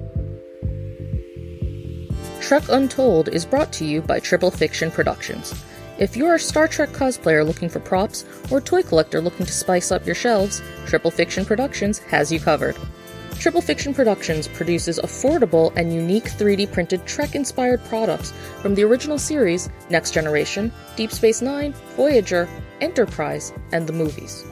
[2.41, 5.53] Trek Untold is brought to you by Triple Fiction Productions.
[5.99, 9.91] If you're a Star Trek cosplayer looking for props or toy collector looking to spice
[9.91, 12.75] up your shelves, Triple Fiction Productions has you covered.
[13.39, 19.19] Triple Fiction Productions produces affordable and unique 3D printed Trek inspired products from the original
[19.19, 22.49] series, Next Generation, Deep Space Nine, Voyager,
[22.81, 24.43] Enterprise, and the movies.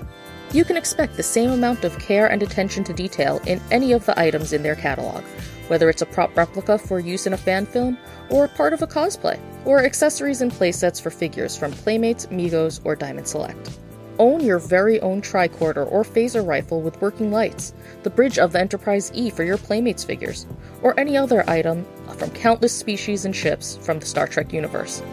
[0.54, 4.06] You can expect the same amount of care and attention to detail in any of
[4.06, 5.24] the items in their catalog,
[5.67, 7.98] whether it's a prop replica for use in a fan film,
[8.30, 12.95] or part of a cosplay, or accessories and playsets for figures from Playmates, Megos, or
[12.95, 13.80] Diamond Select.
[14.17, 17.73] Own your very own tricorder or phaser rifle with working lights,
[18.04, 20.47] the bridge of the Enterprise E for your Playmates figures,
[20.82, 21.86] or any other item
[22.17, 25.04] from countless species and ships from the Star Trek universe.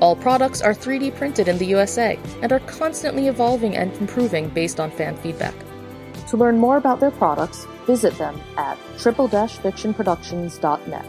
[0.00, 4.80] All products are 3D printed in the USA and are constantly evolving and improving based
[4.80, 5.54] on fan feedback.
[6.28, 11.06] To learn more about their products, visit them at triple-fictionproductions.net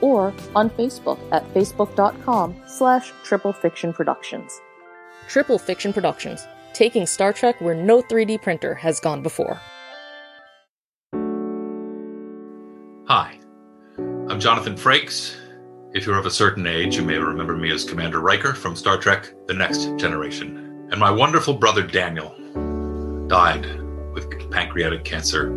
[0.00, 4.52] or on Facebook at facebook.com slash triplefictionproductions.
[5.28, 9.60] Triple Fiction Productions, taking Star Trek where no 3D printer has gone before.
[13.06, 13.38] Hi,
[13.98, 15.36] I'm Jonathan Frakes.
[15.92, 18.96] If you're of a certain age, you may remember me as Commander Riker from Star
[18.96, 20.88] Trek The Next Generation.
[20.90, 22.30] And my wonderful brother Daniel
[23.28, 23.66] died
[24.14, 25.48] with pancreatic cancer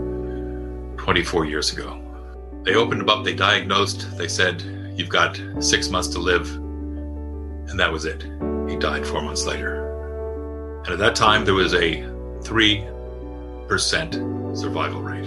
[0.98, 2.02] 24 years ago.
[2.64, 4.62] They opened him up, they diagnosed, they said,
[4.98, 6.54] You've got six months to live.
[7.70, 8.24] And that was it.
[8.68, 9.85] He died four months later.
[10.86, 12.04] And at that time, there was a
[12.44, 15.26] 3% survival rate.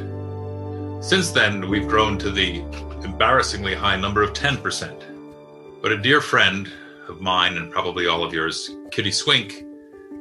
[1.02, 2.60] Since then, we've grown to the
[3.02, 5.82] embarrassingly high number of 10%.
[5.82, 6.70] But a dear friend
[7.08, 9.64] of mine, and probably all of yours, Kitty Swink,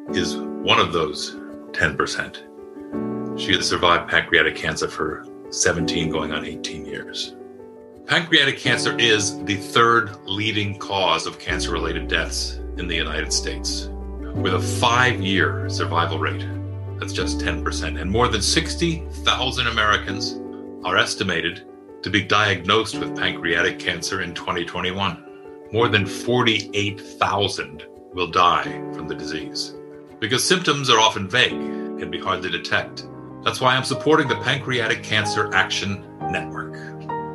[0.10, 1.36] is one of those
[1.72, 3.40] 10%.
[3.40, 7.36] She has survived pancreatic cancer for 17 going on 18 years.
[8.08, 13.92] Pancreatic cancer is the third leading cause of cancer related deaths in the United States
[14.38, 16.46] with a five year survival rate.
[17.00, 18.00] That's just 10%.
[18.00, 20.40] And more than 60,000 Americans
[20.86, 21.68] are estimated
[22.04, 25.24] to be diagnosed with pancreatic cancer in 2021.
[25.72, 29.76] More than 48,000 will die from the disease.
[30.20, 31.52] Because symptoms are often vague,
[32.00, 33.06] can be hard to detect.
[33.44, 36.74] That's why I'm supporting the Pancreatic Cancer Action Network,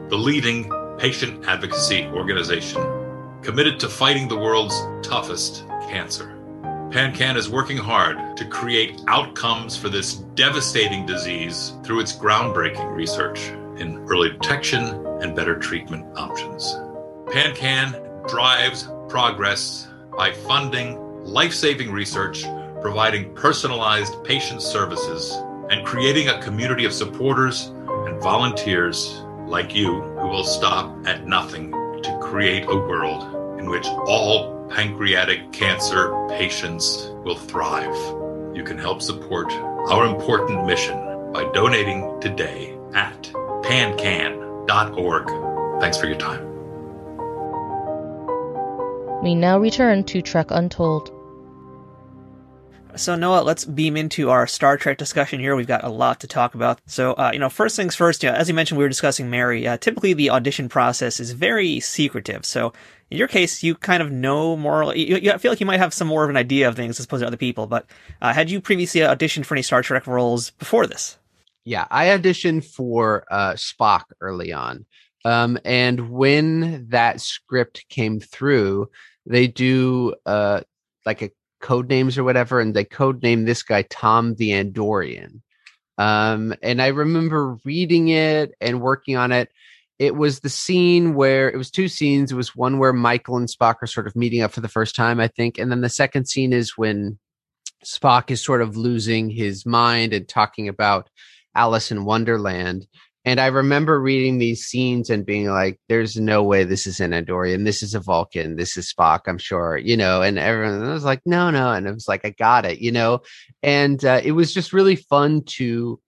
[0.08, 2.80] the leading patient advocacy organization
[3.42, 6.31] committed to fighting the world's toughest cancer.
[6.92, 13.48] PanCan is working hard to create outcomes for this devastating disease through its groundbreaking research
[13.80, 14.84] in early detection
[15.22, 16.74] and better treatment options.
[17.28, 22.44] PanCan drives progress by funding life saving research,
[22.82, 25.32] providing personalized patient services,
[25.70, 31.72] and creating a community of supporters and volunteers like you who will stop at nothing
[32.02, 37.94] to create a world in which all pancreatic cancer patients will thrive.
[38.56, 39.52] You can help support
[39.90, 40.96] our important mission
[41.32, 43.22] by donating today at
[43.64, 45.26] pancan.org.
[45.80, 46.48] Thanks for your time.
[49.22, 51.11] We now return to Trek Untold.
[52.94, 55.56] So Noah, let's beam into our Star Trek discussion here.
[55.56, 56.80] We've got a lot to talk about.
[56.86, 59.30] So, uh, you know, first things first, you know, as you mentioned, we were discussing
[59.30, 59.66] Mary.
[59.66, 62.44] Uh, typically the audition process is very secretive.
[62.44, 62.74] So
[63.10, 64.94] in your case, you kind of know more.
[64.94, 67.06] You, you feel like you might have some more of an idea of things as
[67.06, 67.66] opposed to other people.
[67.66, 67.86] But
[68.20, 71.18] uh, had you previously auditioned for any Star Trek roles before this?
[71.64, 74.84] Yeah, I auditioned for uh, Spock early on.
[75.24, 78.90] Um, and when that script came through,
[79.24, 80.60] they do uh,
[81.06, 81.30] like a
[81.62, 85.40] code names or whatever, and they code name this guy Tom the Andorian.
[85.96, 89.50] Um, and I remember reading it and working on it
[90.02, 92.32] it was the scene where it was two scenes.
[92.32, 94.96] It was one where Michael and Spock are sort of meeting up for the first
[94.96, 97.20] time, I think, and then the second scene is when
[97.84, 101.08] Spock is sort of losing his mind and talking about
[101.54, 102.88] Alice in Wonderland.
[103.24, 107.12] And I remember reading these scenes and being like, there's no way this is an
[107.12, 107.64] Andorian.
[107.64, 108.56] This is a Vulcan.
[108.56, 111.70] This is Spock, I'm sure, you know, and everyone was like, no, no.
[111.70, 113.20] And it was like, I got it, you know,
[113.62, 116.00] and uh, it was just really fun to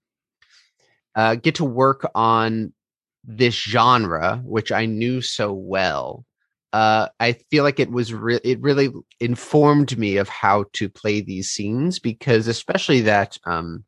[1.14, 2.72] uh, get to work on
[3.22, 6.24] this genre, which I knew so well.
[6.72, 11.20] Uh, I feel like it was re- it really informed me of how to play
[11.20, 13.84] these scenes because especially that um,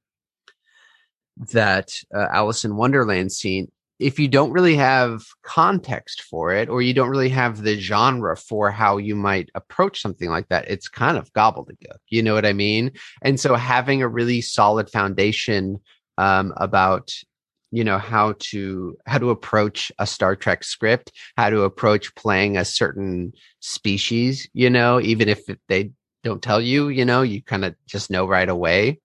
[1.52, 6.82] that uh, Alice in Wonderland scene, if you don't really have context for it or
[6.82, 10.88] you don't really have the genre for how you might approach something like that, it's
[10.88, 11.98] kind of gobbledygook.
[12.08, 12.92] You know what I mean?
[13.22, 15.78] And so having a really solid foundation
[16.18, 17.12] um, about
[17.72, 22.56] you know how to how to approach a star trek script how to approach playing
[22.56, 25.90] a certain species you know even if they
[26.22, 29.00] don't tell you you know you kind of just know right away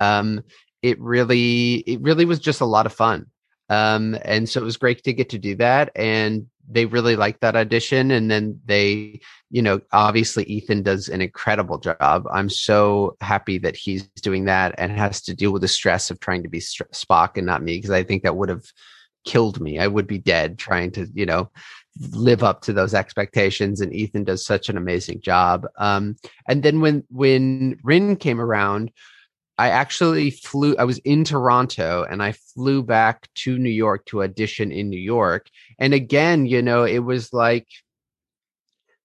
[0.00, 0.42] um
[0.82, 3.26] it really it really was just a lot of fun.
[3.68, 7.40] Um and so it was great to get to do that and they really liked
[7.40, 12.26] that audition and then they you know obviously ethan does an incredible job.
[12.32, 16.20] I'm so happy that he's doing that and has to deal with the stress of
[16.20, 18.64] trying to be spock and not me because i think that would have
[19.24, 19.78] killed me.
[19.78, 21.50] I would be dead trying to you know
[22.12, 25.66] live up to those expectations and ethan does such an amazing job.
[25.78, 26.16] Um
[26.48, 28.90] and then when when Ryn came around
[29.58, 34.22] I actually flew, I was in Toronto and I flew back to New York to
[34.22, 35.48] audition in New York.
[35.78, 37.68] And again, you know, it was like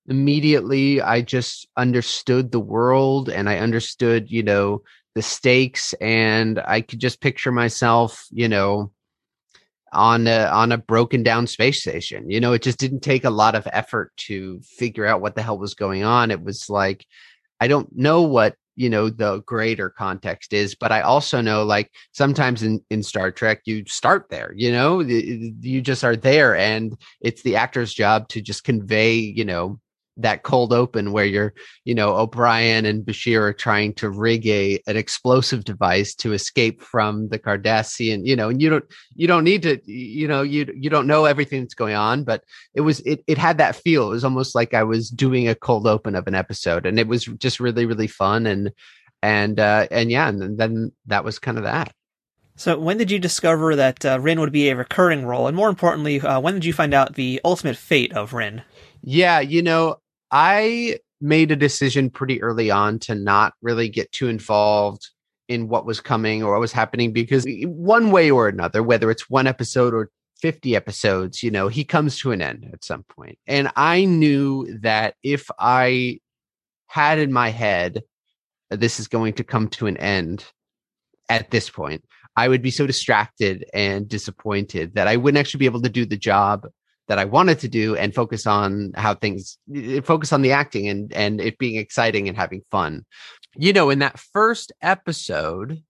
[0.07, 4.83] immediately I just understood the world and I understood, you know,
[5.15, 8.91] the stakes and I could just picture myself, you know,
[9.91, 12.29] on a on a broken down space station.
[12.29, 15.41] You know, it just didn't take a lot of effort to figure out what the
[15.41, 16.31] hell was going on.
[16.31, 17.05] It was like
[17.59, 21.91] I don't know what you know the greater context is but i also know like
[22.13, 26.97] sometimes in in star trek you start there you know you just are there and
[27.19, 29.79] it's the actor's job to just convey you know
[30.17, 31.53] that cold open where you're,
[31.85, 36.81] you know, O'Brien and Bashir are trying to rig a an explosive device to escape
[36.81, 40.71] from the Cardassian, you know, and you don't you don't need to, you know, you
[40.75, 44.07] you don't know everything that's going on, but it was it it had that feel.
[44.07, 47.07] It was almost like I was doing a cold open of an episode, and it
[47.07, 48.71] was just really really fun and
[49.21, 51.91] and uh and yeah, and then that was kind of that.
[52.59, 55.69] So, when did you discover that uh, Ryn would be a recurring role, and more
[55.69, 58.63] importantly, uh, when did you find out the ultimate fate of Ryn?
[59.03, 59.97] Yeah, you know,
[60.31, 65.09] I made a decision pretty early on to not really get too involved
[65.47, 69.29] in what was coming or what was happening because one way or another, whether it's
[69.29, 70.09] one episode or
[70.41, 73.37] 50 episodes, you know, he comes to an end at some point.
[73.47, 76.19] And I knew that if I
[76.87, 78.03] had in my head,
[78.71, 80.45] uh, this is going to come to an end
[81.29, 82.03] at this point,
[82.35, 86.05] I would be so distracted and disappointed that I wouldn't actually be able to do
[86.05, 86.67] the job
[87.07, 90.87] that I wanted to do and focus on how things eh, focus on the acting
[90.87, 93.05] and and it being exciting and having fun.
[93.55, 95.83] You know, in that first episode,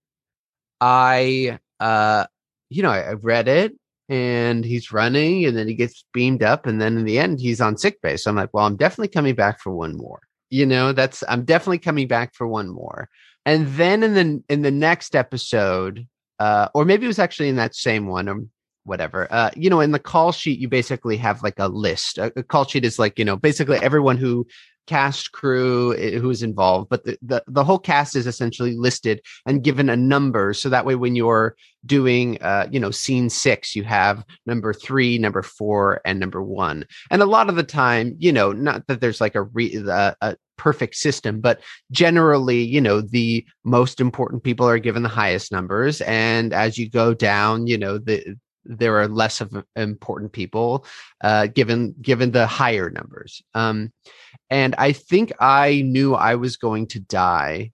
[0.80, 2.26] I uh
[2.70, 3.72] you know, I, read it
[4.10, 7.60] and he's running and then he gets beamed up and then in the end he's
[7.60, 8.16] on sick bay.
[8.16, 10.20] So I'm like, well, I'm definitely coming back for one more.
[10.50, 13.08] You know, that's I'm definitely coming back for one more.
[13.44, 16.06] And then in the in the next episode,
[16.38, 18.50] uh, or maybe it was actually in that same one, um,
[18.88, 19.28] whatever.
[19.30, 22.18] Uh, you know, in the call sheet, you basically have like a list.
[22.18, 24.46] A, a, call sheet is like, you know, basically everyone who
[24.88, 29.62] cast crew eh, who's involved, but the, the, the whole cast is essentially listed and
[29.62, 30.54] given a number.
[30.54, 31.54] So that way, when you're
[31.86, 36.86] doing, uh, you know, scene six, you have number three, number four, and number one.
[37.10, 40.16] And a lot of the time, you know, not that there's like a, re- a,
[40.20, 45.52] a perfect system, but generally, you know, the most important people are given the highest
[45.52, 46.00] numbers.
[46.02, 50.84] And as you go down, you know, the there are less of important people
[51.22, 53.42] uh, given given the higher numbers.
[53.54, 53.92] Um,
[54.50, 57.72] and I think I knew I was going to die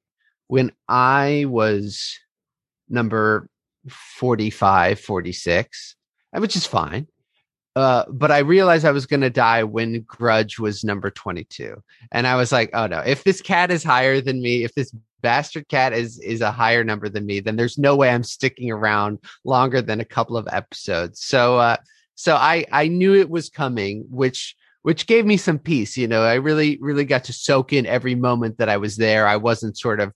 [0.48, 2.18] when I was
[2.88, 3.48] number
[3.88, 5.96] 45, 46,
[6.32, 7.06] which is fine.
[7.76, 11.82] Uh, but I realized I was going to die when Grudge was number 22.
[12.12, 14.94] And I was like, oh no, if this cat is higher than me, if this
[15.22, 18.70] bastard cat is is a higher number than me, then there's no way I'm sticking
[18.70, 21.24] around longer than a couple of episodes.
[21.24, 21.78] So uh
[22.14, 26.22] so I I knew it was coming, which which gave me some peace, you know.
[26.22, 29.26] I really really got to soak in every moment that I was there.
[29.26, 30.12] I wasn't sort of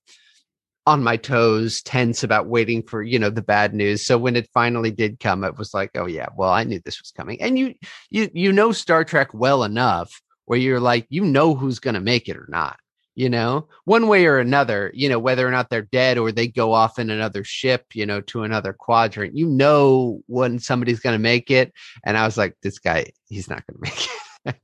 [0.88, 4.06] on my toes, tense about waiting for, you know, the bad news.
[4.06, 6.98] So when it finally did come, it was like, oh yeah, well, I knew this
[6.98, 7.40] was coming.
[7.42, 7.74] And you
[8.08, 12.26] you you know Star Trek well enough where you're like, you know who's gonna make
[12.26, 12.78] it or not.
[13.14, 16.46] You know, one way or another, you know, whether or not they're dead or they
[16.46, 21.18] go off in another ship, you know, to another quadrant, you know when somebody's gonna
[21.18, 21.72] make it.
[22.02, 24.08] And I was like, this guy, he's not gonna make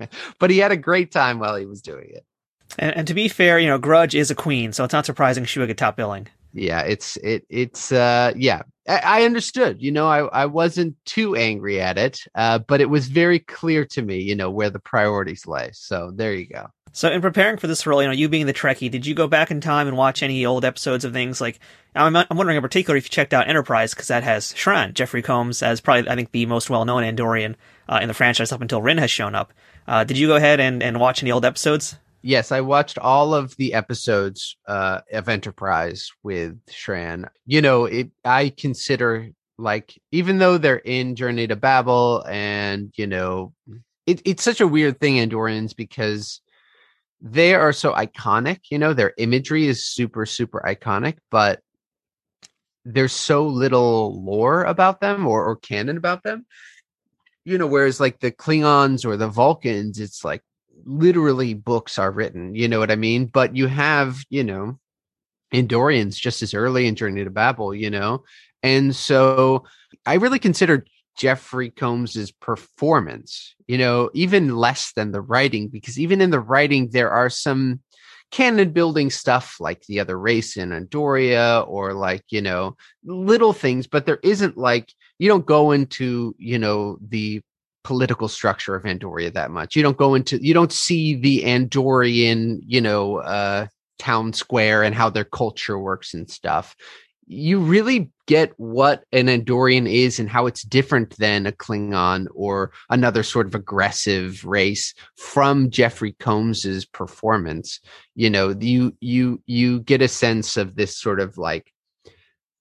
[0.01, 0.15] it.
[0.41, 2.25] but he had a great time while he was doing it.
[2.79, 5.45] And, and to be fair, you know, Grudge is a queen, so it's not surprising
[5.45, 6.29] she would get top billing.
[6.53, 8.63] Yeah, it's it it's uh yeah.
[8.87, 12.91] I, I understood, you know, I, I wasn't too angry at it, uh, but it
[12.91, 15.71] was very clear to me, you know, where the priorities lay.
[15.73, 16.67] So there you go.
[16.93, 19.27] So in preparing for this role, you know, you being the Trekkie, did you go
[19.27, 21.59] back in time and watch any old episodes of things like?
[21.97, 25.23] I'm, I'm wondering in particular if you checked out Enterprise because that has Shran, Jeffrey
[25.23, 27.57] Combs, as probably I think the most well-known Andorian
[27.89, 29.53] uh, in the franchise up until Ryn has shown up.
[29.89, 31.97] Uh, did you go ahead and, and watch any old episodes?
[32.27, 37.29] Yes, I watched all of the episodes uh, of Enterprise with Shran.
[37.45, 38.13] You know, it.
[38.25, 43.53] I consider like even though they're in Journey to Babel, and you know,
[44.07, 46.41] it, it's such a weird thing, Andorians, because
[47.21, 48.61] they are so iconic.
[48.71, 51.61] You know, their imagery is super, super iconic, but
[52.87, 56.47] there's so little lore about them or, or canon about them.
[57.45, 60.41] You know, whereas like the Klingons or the Vulcans, it's like
[60.85, 62.55] literally books are written.
[62.55, 63.27] You know what I mean?
[63.27, 64.79] But you have, you know,
[65.53, 68.25] Andorians just as early in Journey to Babel, you know?
[68.63, 69.65] And so
[70.07, 76.21] I really consider Jeffrey Combs's performance, you know, even less than the writing, because even
[76.21, 77.81] in the writing, there are some
[78.31, 83.87] canon building stuff like the other race in Andoria or like, you know, little things,
[83.87, 87.41] but there isn't like, you don't go into, you know, the
[87.85, 89.77] political structure of Andoria that much.
[89.77, 93.67] You don't go into you don't see the Andorian, you know, uh
[93.99, 96.75] town square and how their culture works and stuff.
[97.27, 102.73] You really get what an Andorian is and how it's different than a Klingon or
[102.91, 107.81] another sort of aggressive race from Jeffrey Combs's performance.
[108.15, 111.73] You know, you you you get a sense of this sort of like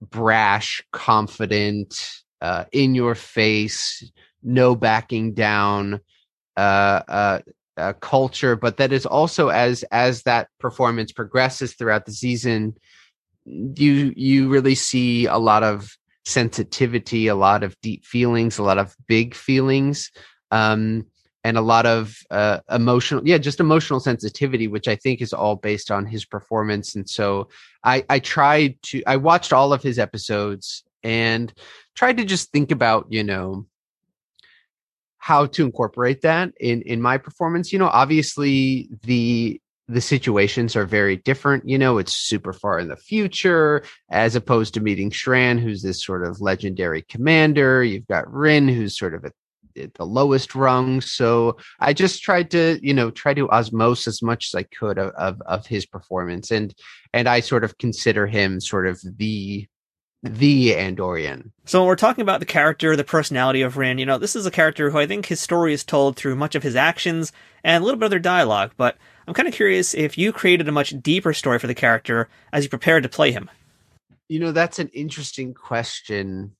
[0.01, 2.09] brash, confident,
[2.41, 4.03] uh, in your face,
[4.43, 5.99] no backing down
[6.57, 7.39] uh, uh,
[7.77, 12.75] uh, culture, but that is also as as that performance progresses throughout the season,
[13.45, 18.77] you you really see a lot of sensitivity, a lot of deep feelings, a lot
[18.77, 20.11] of big feelings,
[20.51, 21.05] um,
[21.43, 25.55] and a lot of uh, emotional, yeah, just emotional sensitivity, which I think is all
[25.55, 26.95] based on his performance.
[26.95, 27.49] And so
[27.83, 31.53] I I tried to I watched all of his episodes and
[31.95, 33.65] tried to just think about you know
[35.23, 37.71] how to incorporate that in in my performance.
[37.71, 42.89] You know obviously the the situations are very different you know it's super far in
[42.89, 47.85] the future as opposed to meeting Shran who's this sort of legendary commander.
[47.85, 49.31] You've got Ryn who's sort of at,
[49.77, 50.99] at the lowest rung.
[50.99, 54.97] So I just tried to you know try to osmose as much as I could
[54.97, 56.51] of, of of his performance.
[56.51, 56.75] And
[57.13, 59.67] and I sort of consider him sort of the
[60.23, 61.51] the Andorian.
[61.65, 64.45] So when we're talking about the character, the personality of Ryn, you know, this is
[64.45, 67.81] a character who I think his story is told through much of his actions and
[67.81, 68.97] a little bit of their dialogue, but
[69.27, 72.63] I'm kind of curious if you created a much deeper story for the character as
[72.63, 73.49] you prepared to play him.
[74.29, 76.55] You know, that's an interesting question.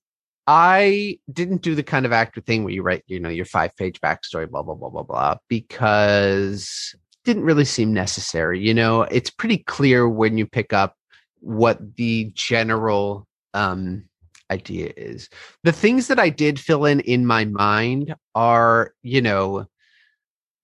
[0.46, 3.76] I didn't do the kind of actor thing where you write, you know, your five
[3.78, 8.60] page backstory, blah, blah, blah, blah, blah, because it didn't really seem necessary.
[8.60, 10.98] You know, it's pretty clear when you pick up
[11.40, 14.06] what the general um,
[14.52, 15.30] idea is.
[15.64, 19.66] The things that I did fill in in my mind are, you know,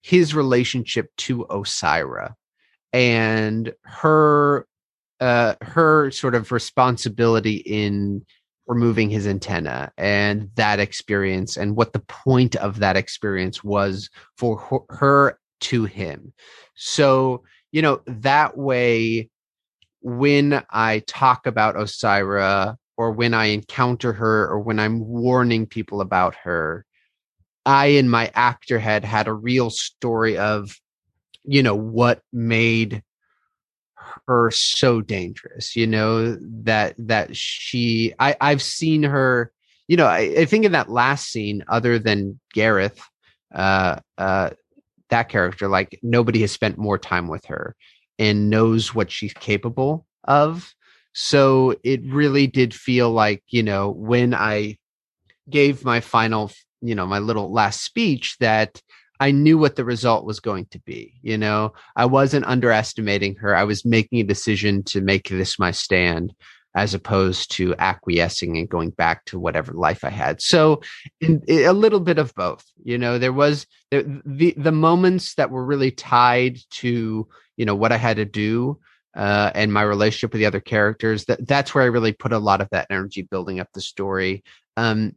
[0.02, 2.34] his relationship to Osyraa
[2.92, 4.66] and her
[5.20, 8.24] uh her sort of responsibility in
[8.66, 14.84] removing his antenna and that experience and what the point of that experience was for
[14.88, 16.32] her to him.
[16.76, 19.28] So, you know, that way
[20.00, 26.00] when I talk about Osyraa or when I encounter her or when I'm warning people
[26.00, 26.84] about her,
[27.66, 30.74] I in my actor head had a real story of,
[31.44, 33.02] you know, what made
[34.26, 39.52] her so dangerous, you know, that that she I, I've seen her,
[39.88, 43.00] you know, I, I think in that last scene, other than Gareth,
[43.54, 44.50] uh uh
[45.10, 47.76] that character, like nobody has spent more time with her
[48.20, 50.74] and knows what she's capable of.
[51.14, 54.76] So it really did feel like, you know, when I
[55.48, 56.52] gave my final,
[56.82, 58.80] you know, my little last speech that
[59.18, 61.14] I knew what the result was going to be.
[61.22, 63.56] You know, I wasn't underestimating her.
[63.56, 66.34] I was making a decision to make this my stand
[66.74, 70.40] as opposed to acquiescing and going back to whatever life I had.
[70.40, 70.82] So,
[71.20, 72.64] in, in, a little bit of both.
[72.84, 77.74] You know, there was the, the the moments that were really tied to you know
[77.74, 78.78] what I had to do
[79.16, 81.24] uh, and my relationship with the other characters.
[81.26, 84.44] That that's where I really put a lot of that energy building up the story.
[84.76, 85.16] Um,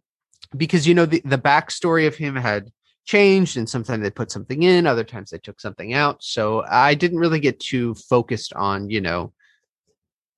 [0.56, 2.72] because you know the the backstory of him had
[3.06, 6.94] changed and sometimes they put something in other times they took something out so i
[6.94, 9.34] didn't really get too focused on you know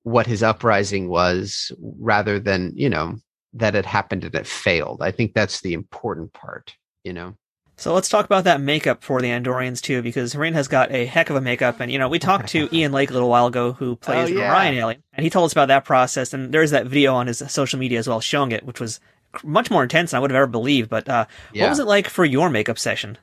[0.06, 3.16] what his uprising was rather than you know
[3.52, 7.34] that it happened and it failed i think that's the important part you know
[7.78, 11.04] so let's talk about that makeup for the Andorians too, because Ryn has got a
[11.04, 11.78] heck of a makeup.
[11.78, 14.32] And, you know, we talked to Ian Lake a little while ago, who plays oh,
[14.32, 14.50] yeah.
[14.50, 16.32] Orion Alien, and he told us about that process.
[16.32, 18.98] And there's that video on his social media as well showing it, which was
[19.44, 20.88] much more intense than I would have ever believed.
[20.88, 21.64] But uh, yeah.
[21.64, 23.18] what was it like for your makeup session?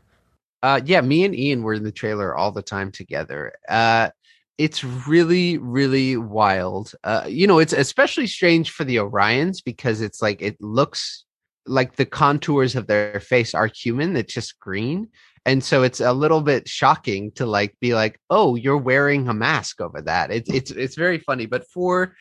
[0.61, 3.53] Uh, yeah, me and Ian were in the trailer all the time together.
[3.67, 4.11] Uh,
[4.57, 6.93] it's really, really wild.
[7.03, 11.25] Uh, you know, it's especially strange for the Orions because it's like it looks
[11.65, 14.15] like the contours of their face are human.
[14.15, 15.09] It's just green.
[15.45, 19.33] And so it's a little bit shocking to like be like, oh, you're wearing a
[19.33, 20.31] mask over that.
[20.31, 21.45] It's it's it's very funny.
[21.45, 22.15] But for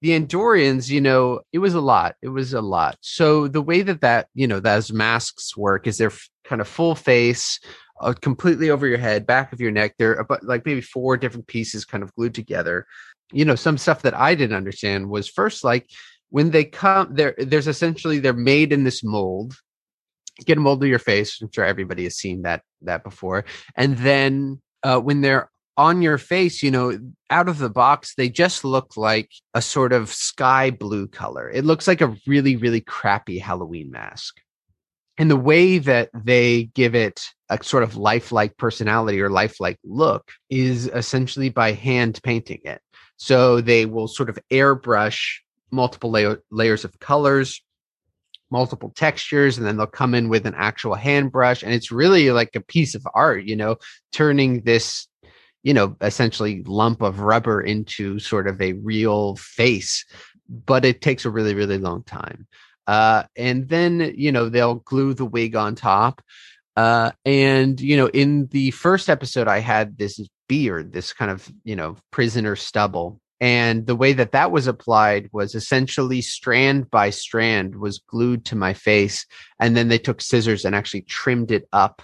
[0.00, 2.14] the Andorians, you know, it was a lot.
[2.22, 2.96] It was a lot.
[3.00, 6.12] So the way that that, you know, those masks work is they're
[6.44, 7.58] kind of full face,
[8.00, 9.94] uh, completely over your head, back of your neck.
[9.98, 12.86] They're about like maybe four different pieces kind of glued together.
[13.32, 15.88] You know, some stuff that I didn't understand was first like
[16.30, 19.54] when they come there, there's essentially they're made in this mold.
[20.44, 21.40] Get a mold of your face.
[21.42, 23.44] I'm sure everybody has seen that that before.
[23.76, 26.98] And then uh, when they're on your face, you know,
[27.30, 31.48] out of the box, they just look like a sort of sky blue color.
[31.48, 34.40] It looks like a really, really crappy Halloween mask.
[35.18, 40.30] And the way that they give it a sort of lifelike personality or lifelike look
[40.48, 42.80] is essentially by hand painting it.
[43.16, 45.38] So they will sort of airbrush
[45.70, 47.60] multiple layer, layers of colors,
[48.50, 51.62] multiple textures, and then they'll come in with an actual hand brush.
[51.62, 53.76] And it's really like a piece of art, you know,
[54.12, 55.08] turning this
[55.62, 60.04] you know, essentially lump of rubber into sort of a real face,
[60.48, 62.46] but it takes a really, really long time.
[62.88, 66.22] Uh, and then, you know, they'll glue the wig on top.
[66.74, 70.18] Uh, and, you know, in the first episode, I had this
[70.48, 73.20] beard, this kind of, you know, prisoner stubble.
[73.40, 78.56] And the way that that was applied was essentially strand by strand was glued to
[78.56, 79.26] my face.
[79.60, 82.02] And then they took scissors and actually trimmed it up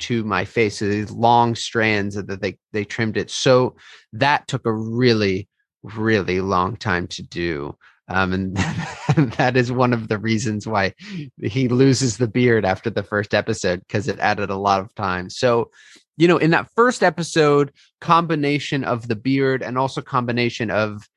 [0.00, 0.78] to my face.
[0.78, 3.30] So these long strands that they they trimmed it.
[3.30, 3.76] So
[4.14, 5.48] that took a really
[5.82, 7.76] really long time to do.
[8.10, 8.56] Um, and
[9.34, 10.94] that is one of the reasons why
[11.40, 15.30] he loses the beard after the first episode because it added a lot of time.
[15.30, 15.70] So,
[16.16, 21.08] you know, in that first episode, combination of the beard and also combination of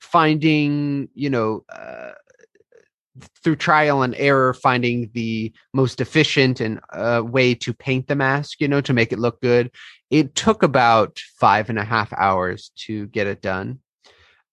[0.00, 2.10] finding, you know, uh,
[3.44, 8.60] through trial and error finding the most efficient and uh, way to paint the mask
[8.60, 9.70] you know to make it look good
[10.10, 13.78] it took about five and a half hours to get it done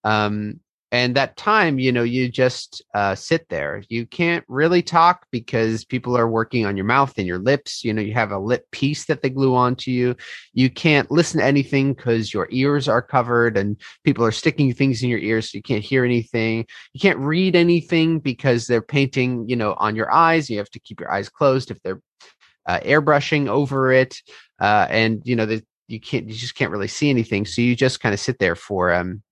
[0.04, 0.60] um,
[0.92, 3.82] and that time you know you just uh, sit there.
[3.88, 7.92] You can't really talk because people are working on your mouth and your lips you
[7.92, 10.14] know you have a lip piece that they glue onto you.
[10.52, 15.02] You can't listen to anything because your ears are covered and people are sticking things
[15.02, 16.66] in your ears so you can't hear anything.
[16.92, 20.50] You can't read anything because they're painting you know on your eyes.
[20.50, 22.02] You have to keep your eyes closed if they're
[22.66, 24.22] uh, airbrushing over it
[24.60, 27.46] uh, and you know the, you can't you just can't really see anything.
[27.46, 29.22] So you just kind of sit there for um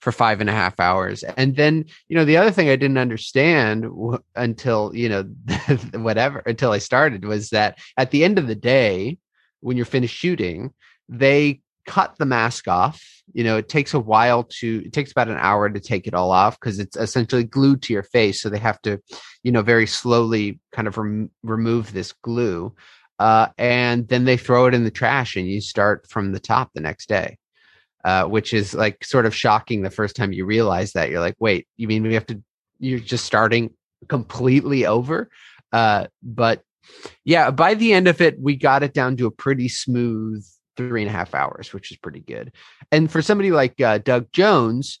[0.00, 1.22] for five and a half hours.
[1.22, 5.22] And then, you know, the other thing I didn't understand w- until, you know,
[5.94, 9.18] whatever, until I started was that at the end of the day,
[9.60, 10.72] when you're finished shooting,
[11.08, 13.02] they cut the mask off.
[13.32, 16.14] You know, it takes a while to, it takes about an hour to take it
[16.14, 18.40] all off because it's essentially glued to your face.
[18.40, 19.00] So they have to,
[19.42, 22.74] you know, very slowly kind of rem- remove this glue.
[23.18, 26.70] Uh, and then they throw it in the trash and you start from the top
[26.72, 27.36] the next day
[28.08, 31.36] uh, which is like sort of shocking the first time you realize that you're like,
[31.38, 32.42] wait, you mean we have to?
[32.78, 33.74] You're just starting
[34.08, 35.28] completely over.
[35.74, 36.62] Uh, but
[37.26, 40.42] yeah, by the end of it, we got it down to a pretty smooth
[40.78, 42.50] three and a half hours, which is pretty good.
[42.90, 45.00] And for somebody like uh, Doug Jones,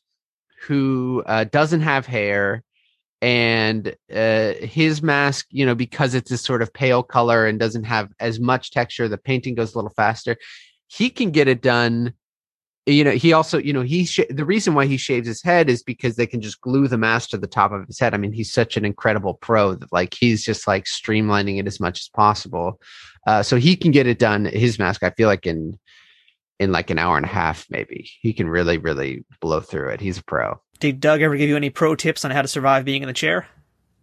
[0.66, 2.62] who uh, doesn't have hair
[3.22, 7.84] and uh, his mask, you know, because it's this sort of pale color and doesn't
[7.84, 10.36] have as much texture, the painting goes a little faster.
[10.88, 12.12] He can get it done
[12.88, 15.68] you know he also you know he sh- the reason why he shaves his head
[15.68, 18.14] is because they can just glue the mask to the top of his head.
[18.14, 21.80] I mean he's such an incredible pro that like he's just like streamlining it as
[21.80, 22.80] much as possible.
[23.26, 25.78] Uh, so he can get it done his mask i feel like in
[26.58, 28.10] in like an hour and a half maybe.
[28.20, 30.00] He can really really blow through it.
[30.00, 30.60] He's a pro.
[30.80, 33.12] Did doug ever give you any pro tips on how to survive being in the
[33.12, 33.46] chair?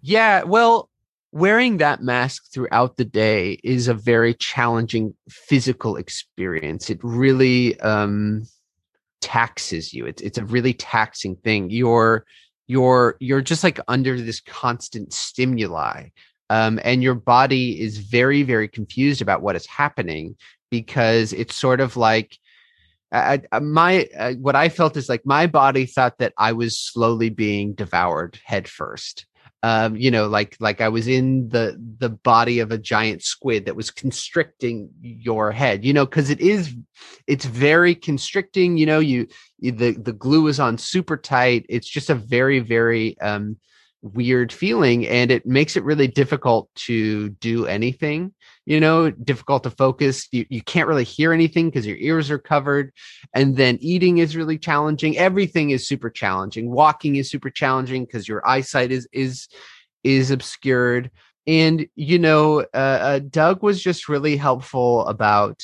[0.01, 0.89] Yeah well
[1.31, 6.89] wearing that mask throughout the day is a very challenging physical experience.
[6.89, 8.45] It really um
[9.21, 10.05] taxes you.
[10.05, 11.69] It's it's a really taxing thing.
[11.69, 12.25] You're
[12.67, 16.09] you're you're just like under this constant stimuli.
[16.51, 20.35] Um, and your body is very very confused about what is happening
[20.69, 22.37] because it's sort of like
[23.11, 26.77] I, I, my uh, what I felt is like my body thought that I was
[26.77, 29.25] slowly being devoured head first
[29.65, 33.65] um, you know, like like I was in the the body of a giant squid
[33.65, 36.75] that was constricting your head, you know, because it is
[37.25, 38.77] it's very constricting.
[38.77, 39.27] You know, you,
[39.59, 41.65] the the glue is on super tight.
[41.67, 43.57] It's just a very very um,
[44.13, 48.33] weird feeling, and it makes it really difficult to do anything
[48.65, 50.27] you know, difficult to focus.
[50.31, 52.91] You, you can't really hear anything because your ears are covered.
[53.33, 55.17] And then eating is really challenging.
[55.17, 56.71] Everything is super challenging.
[56.71, 59.47] Walking is super challenging because your eyesight is is
[60.03, 61.11] is obscured.
[61.47, 65.61] And you know, uh, uh, Doug was just really helpful about,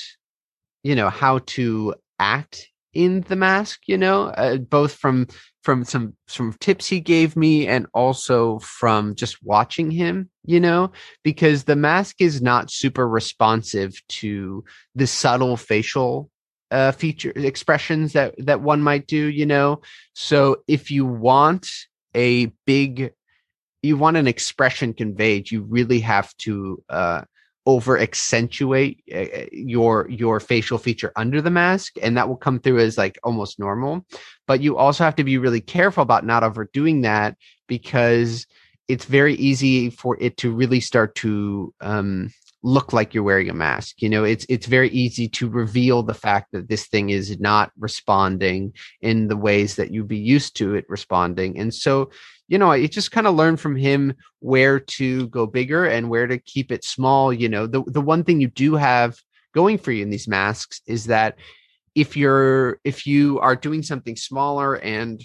[0.84, 3.82] you know, how to act in the mask.
[3.88, 5.28] You know, uh, both from
[5.62, 10.92] from some some tips he gave me and also from just watching him you know
[11.24, 14.64] because the mask is not super responsive to
[14.96, 16.30] the subtle facial
[16.72, 19.82] uh feature expressions that that one might do you know?
[20.14, 21.70] So if you want
[22.16, 23.14] a big
[23.84, 27.22] you want an expression conveyed you really have to uh
[27.66, 32.80] over accentuate uh, your your facial feature under the mask and that will come through
[32.80, 34.06] as like almost normal.
[34.48, 37.38] But you also have to be really careful about not overdoing that
[37.68, 38.48] because
[38.88, 42.32] it's very easy for it to really start to um,
[42.64, 44.02] look like you're wearing a mask.
[44.02, 47.72] You know it's it's very easy to reveal the fact that this thing is not
[47.78, 51.60] responding in the ways that you'd be used to it responding.
[51.60, 52.10] And so
[52.52, 56.28] you know, I just kind of learned from him where to go bigger and where
[56.28, 57.32] to keep it small.
[57.32, 59.18] You know, the the one thing you do have
[59.54, 61.38] going for you in these masks is that
[61.96, 65.24] if you're if you are doing something smaller and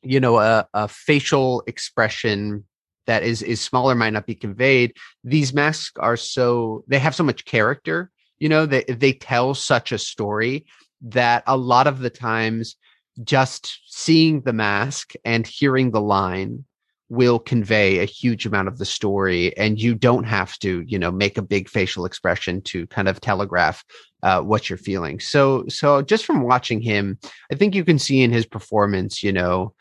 [0.00, 2.64] you know a, a facial expression
[3.06, 4.94] that is is smaller might not be conveyed
[5.24, 9.92] these masks are so they have so much character you know they they tell such
[9.92, 10.66] a story
[11.00, 12.76] that a lot of the times
[13.24, 16.64] just seeing the mask and hearing the line
[17.10, 21.10] will convey a huge amount of the story and you don't have to you know
[21.10, 23.82] make a big facial expression to kind of telegraph
[24.22, 25.18] uh, what you're feeling.
[25.18, 27.18] So so just from watching him
[27.50, 29.74] i think you can see in his performance you know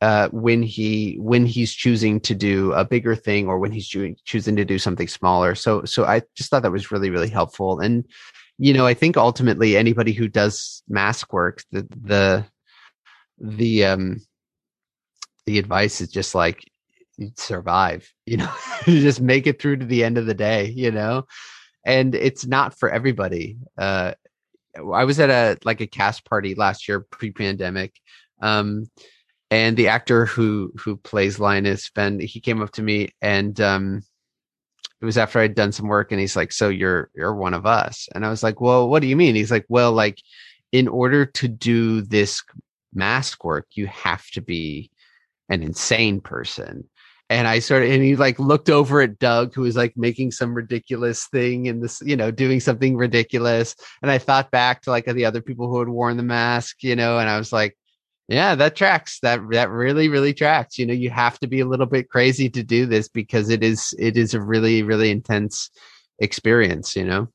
[0.00, 4.14] uh, when he when he's choosing to do a bigger thing or when he's doing,
[4.26, 5.54] choosing to do something smaller.
[5.54, 7.80] So so i just thought that was really really helpful.
[7.80, 8.04] And
[8.58, 12.46] you know i think ultimately anybody who does mask work the the
[13.44, 14.20] the um
[15.46, 16.64] the advice is just like
[17.36, 18.50] survive you know
[18.86, 21.24] just make it through to the end of the day you know?
[21.86, 24.14] And it's not for everybody uh
[24.94, 27.94] i was at a like a cast party last year pre-pandemic
[28.40, 28.86] um
[29.50, 34.02] and the actor who who plays linus ben he came up to me and um
[35.02, 37.66] it was after i'd done some work and he's like so you're you're one of
[37.66, 38.08] us.
[38.14, 39.34] And i was like well what do you mean?
[39.34, 40.18] He's like well like
[40.72, 42.42] in order to do this
[42.94, 44.90] mask work, you have to be
[45.48, 46.88] an insane person.
[47.30, 50.30] And I sort of, and he like looked over at Doug, who was like making
[50.30, 53.74] some ridiculous thing and this, you know, doing something ridiculous.
[54.02, 56.94] And I thought back to like the other people who had worn the mask, you
[56.94, 57.76] know, and I was like,
[58.28, 59.20] yeah, that tracks.
[59.20, 60.78] That that really, really tracks.
[60.78, 63.62] You know, you have to be a little bit crazy to do this because it
[63.62, 65.70] is it is a really, really intense
[66.18, 67.28] experience, you know?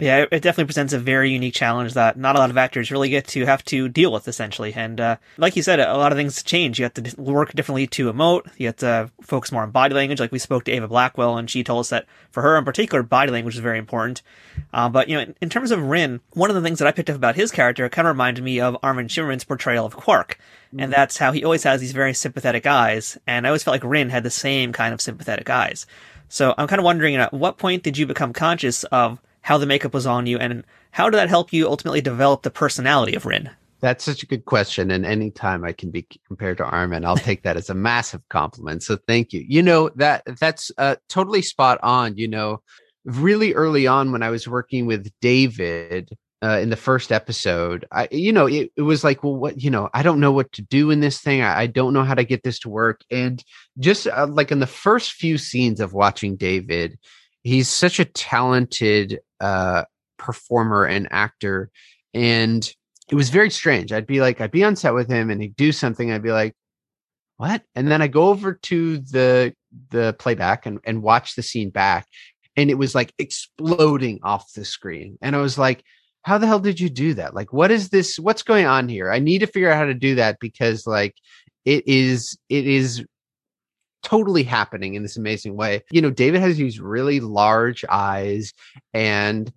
[0.00, 3.10] Yeah, it definitely presents a very unique challenge that not a lot of actors really
[3.10, 4.72] get to have to deal with, essentially.
[4.72, 6.78] And uh, like you said, a lot of things change.
[6.78, 8.50] You have to work differently to emote.
[8.56, 10.18] You have to focus more on body language.
[10.18, 13.02] Like we spoke to Ava Blackwell, and she told us that for her in particular,
[13.02, 14.22] body language is very important.
[14.72, 16.92] Uh, but you know, in, in, terms of Ryn, one of the things that I
[16.92, 20.38] picked up about his character kind of reminded me of Armin Shimerman's portrayal of Quark,
[20.68, 20.80] mm-hmm.
[20.80, 23.18] and that's how he always has these very sympathetic eyes.
[23.26, 25.84] And I always felt like Ryn had the same kind of sympathetic eyes.
[26.30, 29.66] So I'm kind of wondering, at what point did you become conscious of how the
[29.66, 33.26] makeup was on you, and how did that help you ultimately develop the personality of
[33.26, 33.50] Ryn?
[33.80, 34.90] That's such a good question.
[34.90, 38.82] And anytime I can be compared to Armin, I'll take that as a massive compliment.
[38.82, 39.42] So thank you.
[39.48, 42.18] You know, that that's uh, totally spot on.
[42.18, 42.62] You know,
[43.04, 46.10] really early on when I was working with David,
[46.42, 49.70] uh, in the first episode, I, you know, it, it was like, well, what, you
[49.70, 51.42] know, I don't know what to do in this thing.
[51.42, 53.02] I, I don't know how to get this to work.
[53.10, 53.44] And
[53.78, 56.98] just uh, like in the first few scenes of watching David,
[57.42, 59.84] he's such a talented uh,
[60.18, 61.70] performer and actor.
[62.14, 62.68] And
[63.10, 63.92] it was very strange.
[63.92, 66.10] I'd be like, I'd be on set with him and he'd do something.
[66.10, 66.54] I'd be like,
[67.36, 67.62] what?
[67.74, 69.54] And then I go over to the
[69.90, 72.06] the playback and, and watch the scene back.
[72.56, 75.16] And it was like exploding off the screen.
[75.22, 75.82] And I was like,
[76.22, 77.34] how the hell did you do that?
[77.34, 78.18] Like, what is this?
[78.18, 79.10] What's going on here?
[79.10, 81.14] I need to figure out how to do that because like
[81.64, 83.04] it is, it is
[84.02, 85.82] totally happening in this amazing way.
[85.90, 88.52] You know, David has these really large eyes
[88.94, 89.52] and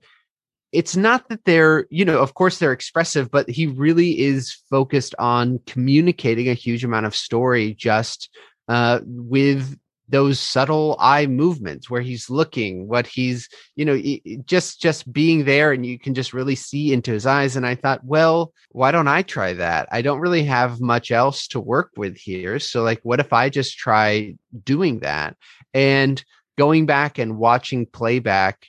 [0.71, 5.13] it's not that they're, you know, of course they're expressive, but he really is focused
[5.19, 8.29] on communicating a huge amount of story just
[8.67, 9.77] uh, with
[10.09, 14.01] those subtle eye movements where he's looking what he's you know
[14.45, 17.55] just just being there and you can just really see into his eyes.
[17.55, 19.87] And i thought well why don't i try that?
[19.91, 22.59] I don't really have much else to work with here.
[22.59, 25.37] So like what if i just try doing that?
[25.73, 26.23] And
[26.57, 28.67] going back and watching playback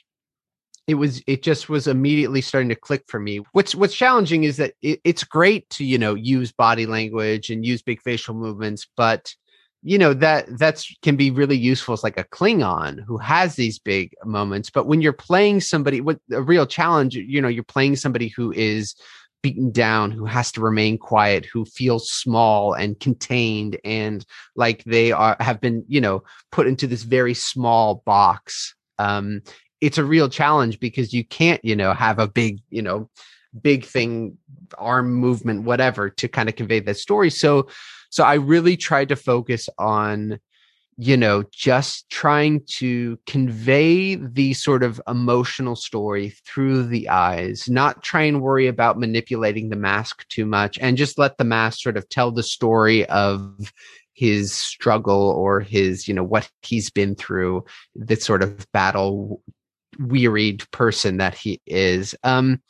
[0.87, 3.41] it was it just was immediately starting to click for me.
[3.53, 7.65] What's what's challenging is that it, it's great to you know use body language and
[7.65, 9.33] use big facial movements but
[9.85, 13.77] you know that that's can be really useful as like a klingon who has these
[13.77, 17.95] big moments but when you're playing somebody with a real challenge you know you're playing
[17.95, 18.95] somebody who is
[19.43, 24.25] beaten down who has to remain quiet who feels small and contained and
[24.55, 29.39] like they are have been you know put into this very small box um
[29.81, 33.07] it's a real challenge because you can't you know have a big you know
[33.61, 34.37] big thing
[34.77, 37.29] arm movement whatever to kind of convey that story.
[37.29, 37.67] So
[38.15, 40.39] so I really tried to focus on,
[40.95, 48.03] you know, just trying to convey the sort of emotional story through the eyes, not
[48.03, 51.97] try and worry about manipulating the mask too much and just let the mask sort
[51.97, 53.73] of tell the story of
[54.13, 59.41] his struggle or his, you know, what he's been through, the sort of battle
[59.99, 62.15] wearied person that he is.
[62.23, 62.61] Um,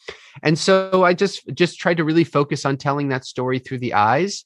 [0.41, 3.93] and so I just just tried to really focus on telling that story through the
[3.93, 4.43] eyes.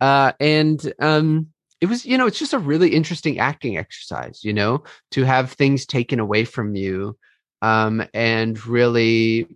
[0.00, 1.48] Uh, and um,
[1.80, 4.82] it was, you know, it's just a really interesting acting exercise, you know,
[5.12, 7.16] to have things taken away from you
[7.62, 9.46] um, and really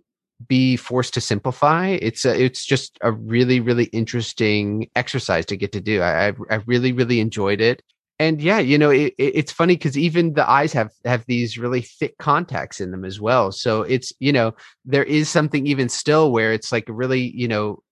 [0.47, 1.89] be forced to simplify.
[2.01, 6.01] It's a, it's just a really, really interesting exercise to get to do.
[6.01, 7.81] I, I, really, really enjoyed it.
[8.19, 11.81] And yeah, you know, it, it's funny because even the eyes have have these really
[11.81, 13.51] thick contacts in them as well.
[13.51, 14.53] So it's you know
[14.85, 17.83] there is something even still where it's like really you know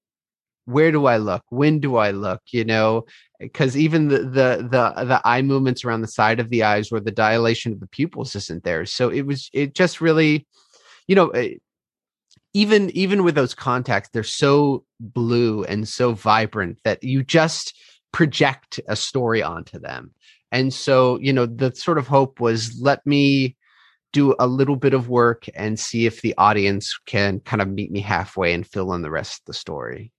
[0.66, 1.44] where do I look?
[1.50, 2.42] When do I look?
[2.52, 3.06] You know,
[3.40, 7.02] because even the, the the the eye movements around the side of the eyes, where
[7.02, 8.86] the dilation of the pupils isn't there.
[8.86, 10.48] So it was it just really,
[11.08, 11.56] you know, eh,
[12.54, 17.76] even even with those contacts, they're so blue and so vibrant that you just
[18.12, 20.12] project a story onto them.
[20.52, 23.58] And so, you know, the sort of hope was let me
[24.14, 27.92] do a little bit of work and see if the audience can kind of meet
[27.92, 30.12] me halfway and fill in the rest of the story.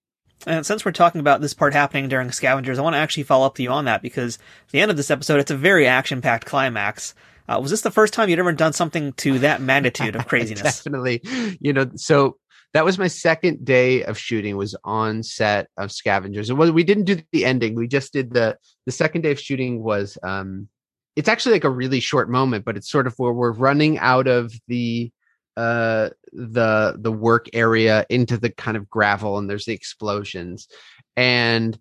[0.46, 3.46] And since we're talking about this part happening during Scavengers, I want to actually follow
[3.46, 5.86] up to you on that because at the end of this episode, it's a very
[5.86, 7.14] action packed climax.
[7.48, 10.62] Uh, was this the first time you'd ever done something to that magnitude of craziness?
[10.62, 11.22] Definitely.
[11.60, 12.38] You know, so
[12.72, 16.50] that was my second day of shooting was on set of Scavengers.
[16.50, 17.74] And we didn't do the ending.
[17.74, 20.68] We just did the, the second day of shooting was, um,
[21.16, 24.26] it's actually like a really short moment, but it's sort of where we're running out
[24.26, 25.12] of the,
[25.56, 30.68] uh the the work area into the kind of gravel and there's the explosions.
[31.16, 31.78] And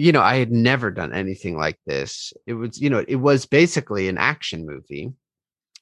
[0.00, 2.32] you know i had never done anything like this.
[2.46, 5.12] It was you know it was basically an action movie.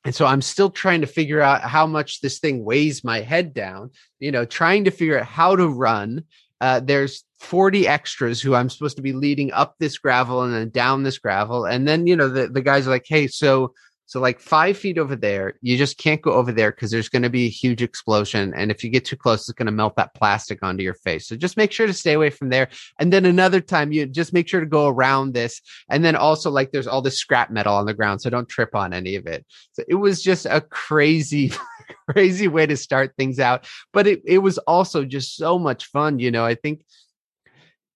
[0.04, 3.54] And so i'm still trying to figure out how much this thing weighs my head
[3.54, 6.24] down you know trying to figure out how to run.
[6.60, 10.70] Uh, there's 40 extras who i'm supposed to be leading up this gravel and then
[10.70, 11.66] down this gravel.
[11.66, 13.74] And then you know the, the guys are like hey so
[14.08, 17.24] so like five feet over there, you just can't go over there because there's going
[17.24, 18.54] to be a huge explosion.
[18.56, 21.28] And if you get too close, it's going to melt that plastic onto your face.
[21.28, 22.70] So just make sure to stay away from there.
[22.98, 25.60] And then another time, you just make sure to go around this.
[25.90, 28.22] And then also like there's all this scrap metal on the ground.
[28.22, 29.44] So don't trip on any of it.
[29.72, 31.52] So it was just a crazy,
[32.10, 33.66] crazy way to start things out.
[33.92, 36.18] But it, it was also just so much fun.
[36.18, 36.82] You know, I think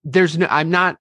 [0.03, 0.97] there's no, I'm not,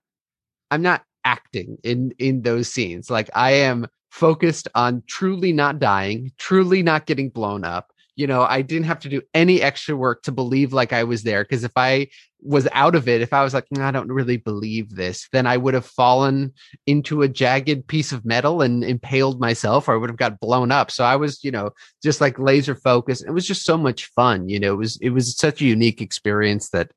[0.70, 3.10] I'm not acting in, in those scenes.
[3.10, 8.42] Like I am focused on truly not dying, truly not getting blown up, you know,
[8.42, 11.42] I didn't have to do any extra work to believe like I was there.
[11.46, 12.08] Cause if I
[12.42, 15.56] was out of it, if I was like, I don't really believe this, then I
[15.56, 16.52] would have fallen
[16.86, 20.70] into a jagged piece of metal and impaled myself or I would have got blown
[20.70, 20.90] up.
[20.90, 21.70] So I was, you know,
[22.02, 23.24] just like laser focused.
[23.26, 24.46] It was just so much fun.
[24.50, 26.90] You know, it was, it was such a unique experience that,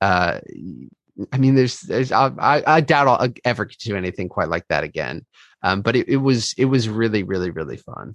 [0.00, 0.38] uh,
[1.32, 5.26] I mean, there's, there's, I, I doubt I'll ever do anything quite like that again.
[5.64, 8.14] Um, but it, it was, it was really, really, really fun.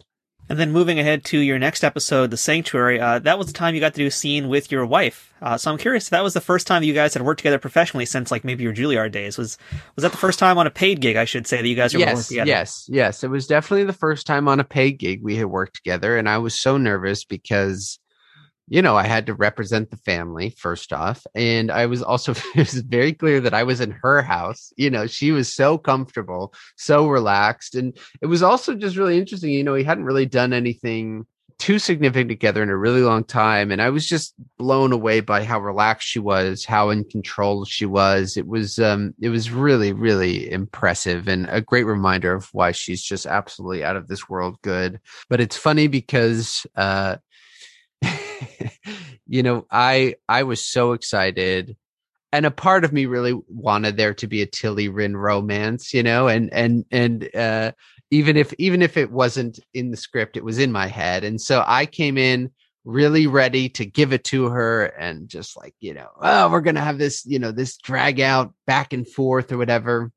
[0.50, 3.76] And then moving ahead to your next episode, The Sanctuary, uh, that was the time
[3.76, 5.32] you got to do a scene with your wife.
[5.44, 7.60] Uh, so I'm curious if that was the first time you guys had worked together
[7.60, 9.38] professionally since like maybe your Juilliard days.
[9.38, 9.60] Was
[9.96, 11.94] was that the first time on a paid gig, I should say, that you guys
[11.94, 12.48] were yes, working together?
[12.48, 13.24] Yes, yes.
[13.24, 16.18] It was definitely the first time on a paid gig we had worked together.
[16.18, 18.00] And I was so nervous because
[18.70, 21.26] you know, I had to represent the family first off.
[21.36, 24.72] And I was also, it was very clear that I was in her house.
[24.78, 27.76] You know, she was so comfortable, so relaxed.
[27.76, 29.52] And it was also just really interesting.
[29.52, 31.26] You know, we hadn't really done anything
[31.58, 33.70] too significant together in a really long time.
[33.70, 37.86] And I was just blown away by how relaxed she was, how in control she
[37.86, 38.38] was.
[38.38, 43.04] It was, um, it was really, really impressive and a great reminder of why she's
[43.04, 45.02] just absolutely out of this world good.
[45.30, 47.18] But it's funny because, uh,
[49.28, 51.76] you know, I I was so excited
[52.32, 56.04] and a part of me really wanted there to be a Tilly Ryn romance, you
[56.04, 57.72] know, and and and uh
[58.12, 61.24] even if even if it wasn't in the script, it was in my head.
[61.24, 62.52] And so I came in
[62.86, 66.82] really ready to give it to her and just like, you know, oh, we're gonna
[66.82, 70.12] have this, you know, this drag out back and forth or whatever.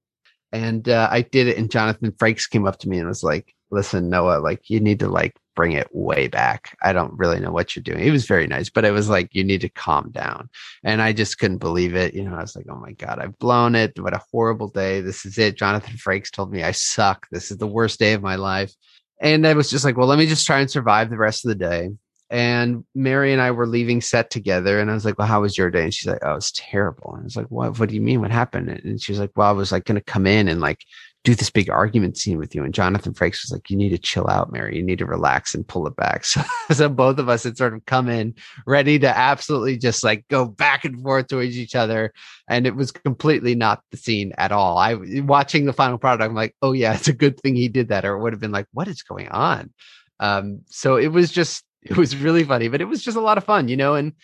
[0.52, 3.54] And uh, I did it, and Jonathan Frakes came up to me and was like,
[3.70, 6.76] "Listen, Noah, like you need to like bring it way back.
[6.82, 8.00] I don't really know what you're doing.
[8.00, 10.48] It was very nice, but it was like, you need to calm down.
[10.84, 12.14] And I just couldn't believe it.
[12.14, 13.98] You know, I was like, oh my God, I've blown it.
[13.98, 15.00] What a horrible day.
[15.00, 15.56] This is it.
[15.56, 17.26] Jonathan Frakes told me I suck.
[17.30, 18.72] This is the worst day of my life.
[19.20, 21.50] And I was just like, well, let me just try and survive the rest of
[21.50, 21.90] the day.
[22.28, 24.80] And Mary and I were leaving set together.
[24.80, 25.84] And I was like, well, how was your day?
[25.84, 27.12] And she's like, oh, it's terrible.
[27.12, 28.22] And I was like, what, what do you mean?
[28.22, 28.70] What happened?
[28.70, 30.80] And she's like, well, I was like going to come in and like
[31.24, 32.64] do this big argument scene with you.
[32.64, 34.76] And Jonathan Frakes was like, you need to chill out, Mary.
[34.76, 36.24] You need to relax and pull it back.
[36.32, 38.34] So, so both of us had sort of come in
[38.66, 42.12] ready to absolutely just like go back and forth towards each other.
[42.48, 44.78] And it was completely not the scene at all.
[44.78, 47.88] I watching the final product, I'm like, oh yeah, it's a good thing he did
[47.88, 48.04] that.
[48.04, 49.72] Or it would have been like, what is going on?
[50.20, 53.38] Um, so it was just, it was really funny, but it was just a lot
[53.38, 54.14] of fun, you know, and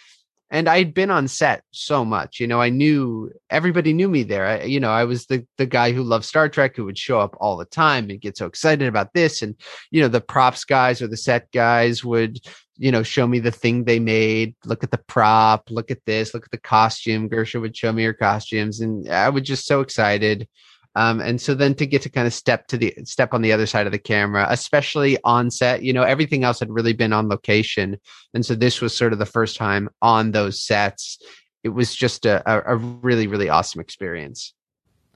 [0.50, 4.46] and I'd been on set so much, you know, I knew everybody knew me there.
[4.46, 7.20] I, you know, I was the the guy who loved Star Trek who would show
[7.20, 9.42] up all the time and get so excited about this.
[9.42, 9.54] And,
[9.90, 12.38] you know, the props guys or the set guys would,
[12.76, 14.54] you know, show me the thing they made.
[14.64, 17.28] Look at the prop, look at this, look at the costume.
[17.28, 18.80] Gersha would show me her costumes.
[18.80, 20.48] And I was just so excited.
[20.98, 23.52] Um, and so then to get to kind of step to the step on the
[23.52, 27.12] other side of the camera, especially on set, you know, everything else had really been
[27.12, 28.00] on location.
[28.34, 31.18] And so this was sort of the first time on those sets.
[31.62, 34.54] It was just a, a, really, really awesome experience.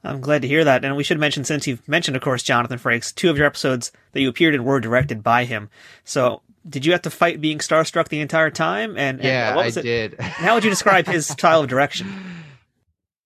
[0.05, 0.85] I'm glad to hear that.
[0.85, 3.91] And we should mention, since you've mentioned, of course, Jonathan Frakes, two of your episodes
[4.13, 5.69] that you appeared in were directed by him.
[6.05, 8.91] So did you have to fight being starstruck the entire time?
[8.91, 9.83] And, and yeah, what was I it?
[9.83, 10.21] did.
[10.21, 12.07] How would you describe his style of direction?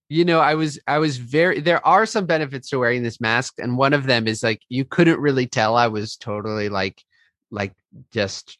[0.08, 3.54] You know i was i was very there are some benefits to wearing this mask
[3.58, 7.02] and one of them is like you couldn't really tell i was totally like
[7.50, 7.72] like
[8.12, 8.58] just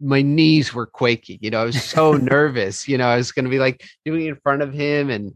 [0.00, 3.44] my knees were quaking you know i was so nervous you know i was going
[3.44, 5.34] to be like doing it in front of him and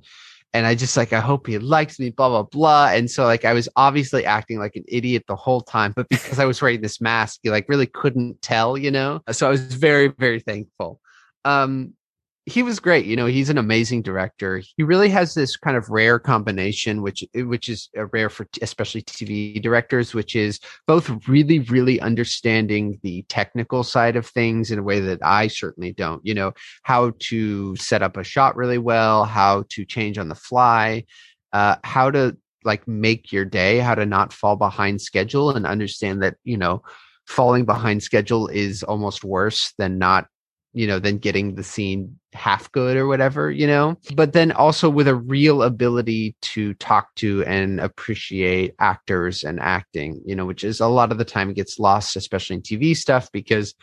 [0.54, 3.44] and i just like i hope he likes me blah blah blah and so like
[3.44, 6.80] i was obviously acting like an idiot the whole time but because i was wearing
[6.80, 9.20] this mask you like really couldn't tell you know?
[9.30, 11.00] So i was very very thankful.
[11.44, 11.94] Um
[12.48, 13.06] he was great.
[13.06, 14.62] You know, he's an amazing director.
[14.76, 19.60] He really has this kind of rare combination, which which is rare for especially TV
[19.60, 25.00] directors, which is both really, really understanding the technical side of things in a way
[25.00, 26.24] that I certainly don't.
[26.24, 26.52] You know,
[26.84, 31.04] how to set up a shot really well, how to change on the fly,
[31.52, 36.22] uh, how to like make your day, how to not fall behind schedule, and understand
[36.22, 36.82] that you know
[37.26, 40.28] falling behind schedule is almost worse than not
[40.76, 44.90] you know, than getting the scene half good or whatever, you know, but then also
[44.90, 50.64] with a real ability to talk to and appreciate actors and acting, you know, which
[50.64, 53.74] is a lot of the time gets lost, especially in TV stuff, because,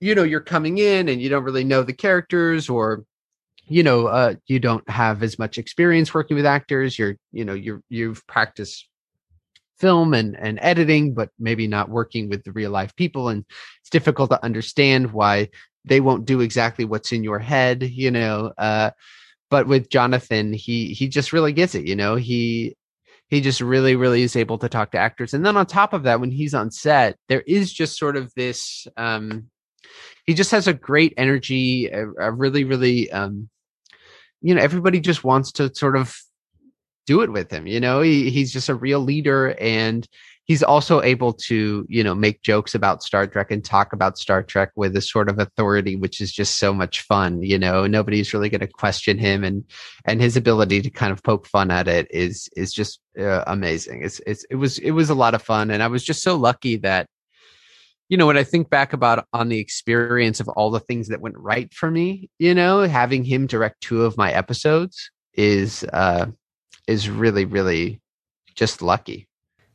[0.00, 3.04] you know, you're coming in and you don't really know the characters or,
[3.66, 6.98] you know, uh, you don't have as much experience working with actors.
[6.98, 8.88] You're, you know, you're, you've practiced
[9.76, 13.28] film and, and editing, but maybe not working with the real life people.
[13.28, 13.44] And
[13.82, 15.50] it's difficult to understand why
[15.84, 18.52] they won't do exactly what's in your head, you know.
[18.56, 18.90] Uh,
[19.50, 22.16] but with Jonathan, he he just really gets it, you know.
[22.16, 22.76] He
[23.28, 26.04] he just really really is able to talk to actors, and then on top of
[26.04, 29.50] that, when he's on set, there is just sort of this um,
[30.26, 33.48] he just has a great energy, a, a really, really, um,
[34.40, 36.16] you know, everybody just wants to sort of
[37.06, 37.66] do it with him.
[37.66, 40.06] You know, he, he's just a real leader and
[40.44, 44.42] he's also able to, you know, make jokes about Star Trek and talk about Star
[44.42, 47.42] Trek with a sort of authority, which is just so much fun.
[47.42, 49.64] You know, nobody's really going to question him and,
[50.04, 54.02] and his ability to kind of poke fun at it is, is just uh, amazing.
[54.04, 55.70] It's, it's, it was, it was a lot of fun.
[55.70, 57.06] And I was just so lucky that,
[58.10, 61.22] you know, when I think back about on the experience of all the things that
[61.22, 66.26] went right for me, you know, having him direct two of my episodes is, uh,
[66.86, 68.02] is really, really
[68.54, 69.26] just lucky.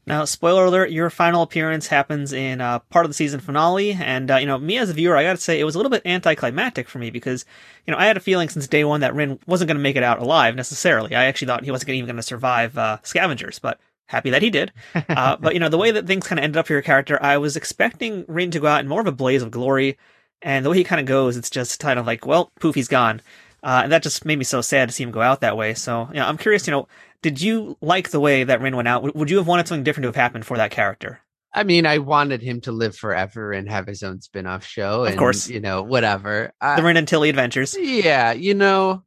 [0.10, 4.32] Now, spoiler alert, your final appearance happens in uh, part of the season finale, and,
[4.32, 6.02] uh, you know, me as a viewer, I gotta say, it was a little bit
[6.04, 7.46] anticlimactic for me because,
[7.86, 10.02] you know, I had a feeling since day one that Ryn wasn't gonna make it
[10.02, 11.14] out alive necessarily.
[11.14, 14.72] I actually thought he wasn't even gonna survive uh, scavengers, but happy that he did.
[15.10, 17.22] Uh, but, you know, the way that things kind of ended up for your character,
[17.22, 20.00] I was expecting Ryn to go out in more of a blaze of glory,
[20.42, 22.88] and the way he kind of goes, it's just kind of like, well, poof, he's
[22.88, 23.22] gone.
[23.62, 25.74] Uh, and that just made me so sad to see him go out that way.
[25.74, 26.88] So, you know, I'm curious, you know,
[27.22, 29.16] did you like the way that Ryn went out?
[29.16, 31.22] Would you have wanted something different to have happened for that character?
[31.54, 35.06] I mean, I wanted him to live forever and have his own spin-off show.
[35.06, 35.50] Of course.
[35.50, 36.54] you know, whatever.
[36.62, 37.76] The Ryn and Tilly adventures.
[37.80, 39.04] Yeah, you know,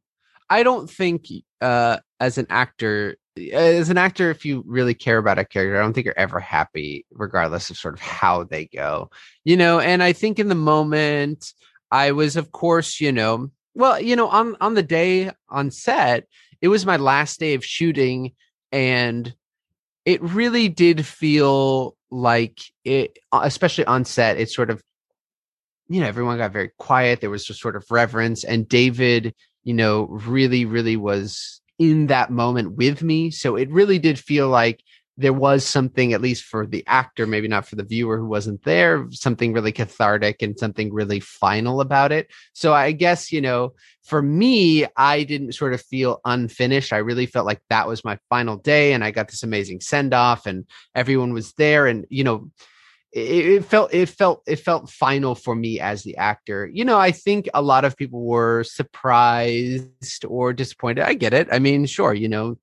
[0.49, 1.27] I don't think
[1.61, 3.17] uh as an actor
[3.51, 6.39] as an actor if you really care about a character, I don't think you're ever
[6.39, 9.09] happy regardless of sort of how they go.
[9.45, 11.53] You know, and I think in the moment
[11.91, 16.27] I was of course, you know, well, you know, on on the day on set,
[16.63, 18.31] it was my last day of shooting
[18.71, 19.35] and
[20.05, 24.81] it really did feel like it uh, especially on set it sort of
[25.89, 29.73] you know everyone got very quiet there was just sort of reverence and david you
[29.73, 34.81] know really really was in that moment with me so it really did feel like
[35.17, 38.63] there was something at least for the actor maybe not for the viewer who wasn't
[38.63, 42.31] there something really cathartic and something really final about it.
[42.53, 46.91] So i guess you know for me i didn't sort of feel unfinished.
[46.93, 50.13] I really felt like that was my final day and i got this amazing send
[50.13, 52.49] off and everyone was there and you know
[53.11, 56.67] it, it felt it felt it felt final for me as the actor.
[56.73, 61.03] You know i think a lot of people were surprised or disappointed.
[61.03, 61.47] I get it.
[61.51, 62.57] I mean sure you know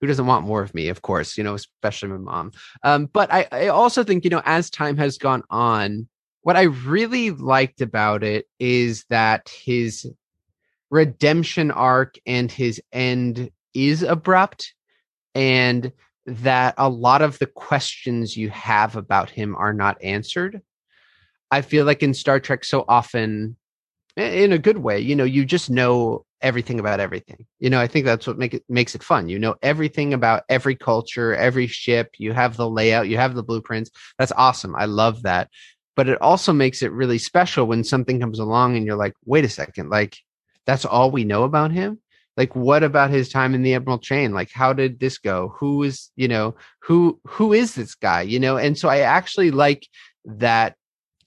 [0.00, 2.52] who doesn't want more of me of course you know especially my mom.
[2.82, 6.08] Um, but I, I also think you know as time has gone on
[6.42, 10.06] what i really liked about it is that his
[10.90, 14.74] redemption arc and his end is abrupt
[15.34, 15.92] and
[16.26, 20.62] that a lot of the questions you have about him are not answered.
[21.50, 23.56] I feel like in star trek so often
[24.16, 27.46] in a good way you know you just know everything about everything.
[27.58, 29.28] You know, I think that's what make it makes it fun.
[29.28, 32.14] You know everything about every culture, every ship.
[32.18, 33.90] You have the layout, you have the blueprints.
[34.18, 34.74] That's awesome.
[34.76, 35.48] I love that.
[35.96, 39.44] But it also makes it really special when something comes along and you're like, wait
[39.44, 40.16] a second, like
[40.66, 42.00] that's all we know about him.
[42.36, 44.32] Like, what about his time in the Emerald Chain?
[44.32, 45.54] Like, how did this go?
[45.58, 48.22] Who is, you know, who who is this guy?
[48.22, 49.86] You know, and so I actually like
[50.24, 50.74] that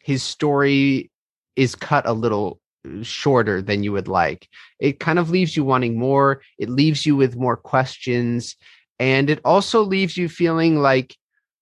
[0.04, 1.12] his story
[1.56, 2.60] is cut a little
[3.02, 4.48] shorter than you would like.
[4.80, 6.42] It kind of leaves you wanting more.
[6.58, 8.56] It leaves you with more questions.
[9.00, 11.16] And it also leaves you feeling like,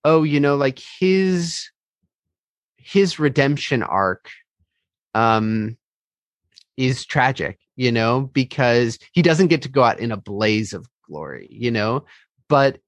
[0.03, 1.69] oh, you know, like his
[2.78, 4.30] his redemption arc
[5.15, 5.76] um
[6.78, 10.88] is tragic, you know, because he doesn't get to go out in a blaze of
[11.07, 12.05] glory, you know,
[12.47, 12.80] but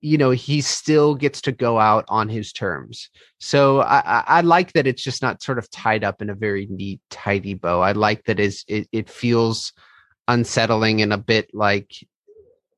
[0.00, 3.10] you know he still gets to go out on his terms.
[3.38, 6.66] So I, I like that it's just not sort of tied up in a very
[6.70, 7.80] neat tidy bow.
[7.80, 9.72] I like that is it, it feels
[10.28, 11.92] unsettling and a bit like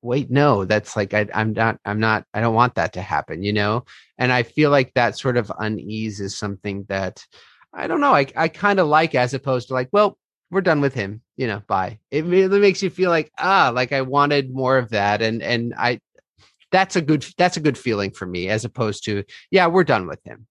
[0.03, 3.43] wait no that's like I, i'm not i'm not i don't want that to happen
[3.43, 3.85] you know?
[4.17, 7.25] And i feel like that sort of unease is something that
[7.75, 10.17] i don't know i, I kind of like as opposed to like well
[10.51, 11.99] we're done with him you know bye.
[12.11, 15.75] It really makes you feel like ah like i wanted more of that and and
[15.77, 16.01] i
[16.71, 20.07] that's a good that's a good feeling for me as opposed to yeah we're done
[20.07, 20.47] with him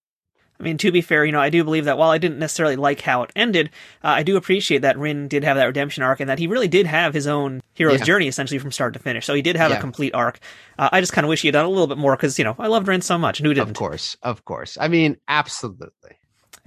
[0.60, 2.76] I mean, to be fair, you know, I do believe that while I didn't necessarily
[2.76, 3.70] like how it ended,
[4.04, 6.68] uh, I do appreciate that Ryn did have that redemption arc and that he really
[6.68, 8.06] did have his own hero's yeah.
[8.06, 9.26] journey essentially from start to finish.
[9.26, 9.78] So he did have yeah.
[9.78, 10.40] a complete arc.
[10.78, 12.44] Uh, I just kind of wish he had done a little bit more because, you
[12.44, 13.70] know, I loved Ryn so much and who didn't?
[13.70, 14.18] Of course.
[14.22, 14.78] Of course.
[14.80, 16.19] I mean, absolutely.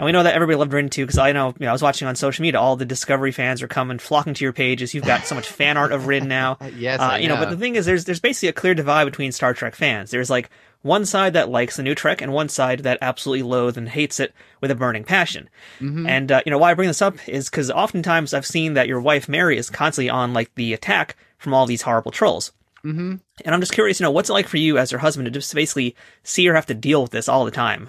[0.03, 1.81] And we know that everybody loved Ryn too, because I know, you know, I was
[1.81, 4.95] watching on social media, all the Discovery fans are coming, flocking to your pages.
[4.95, 6.59] You've got so much fan art of Ryn now.
[6.77, 7.37] yes, uh, you know.
[7.37, 10.11] But the thing is, there's there's basically a clear divide between Star Trek fans.
[10.11, 10.51] There's like
[10.81, 14.19] one side that likes the new Trek, and one side that absolutely loathes and hates
[14.19, 15.49] it with a burning passion.
[15.79, 16.09] Mm-hmm.
[16.09, 18.89] And uh, you know why I bring this up is because oftentimes I've seen that
[18.89, 22.51] your wife Mary is constantly on like the attack from all these horrible trolls.
[22.85, 23.15] Mm-hmm.
[23.45, 25.31] And I'm just curious, you know, what's it like for you as her husband to
[25.31, 25.95] just basically
[26.25, 27.89] see her have to deal with this all the time?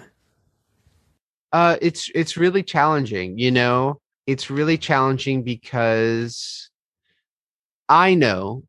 [1.54, 3.38] Uh, it's it's really challenging.
[3.38, 6.68] You know, it's really challenging because
[7.88, 8.64] I know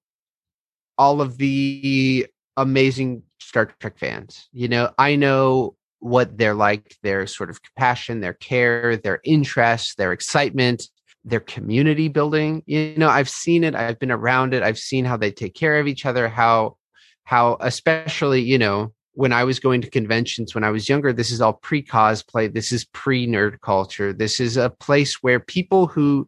[0.96, 4.48] all of the amazing Star Trek fans.
[4.54, 9.98] You know, I know what they're like, their sort of compassion, their care, their interest,
[9.98, 10.88] their excitement,
[11.24, 12.62] their community building.
[12.68, 15.80] You know, I've seen it, I've been around it, I've seen how they take care
[15.80, 16.78] of each other, how
[17.24, 21.32] how especially, you know, when I was going to conventions when I was younger, this
[21.32, 22.54] is all pre cosplay.
[22.54, 24.14] This is pre nerd culture.
[24.14, 26.28] This is a place where people who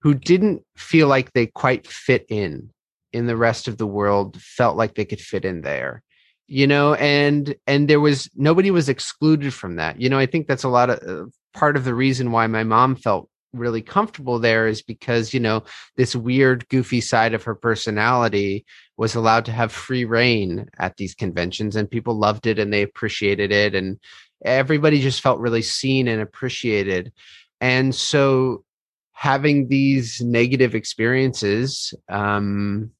[0.00, 2.70] who didn't feel like they quite fit in
[3.12, 6.02] in the rest of the world felt like they could fit in there
[6.48, 10.46] you know and and there was nobody was excluded from that you know i think
[10.46, 14.38] that's a lot of uh, part of the reason why my mom felt really comfortable
[14.38, 15.62] there is because you know
[15.96, 18.64] this weird goofy side of her personality
[18.96, 22.82] was allowed to have free reign at these conventions and people loved it and they
[22.82, 23.98] appreciated it and
[24.44, 27.12] everybody just felt really seen and appreciated.
[27.60, 28.64] And so
[29.12, 32.90] having these negative experiences um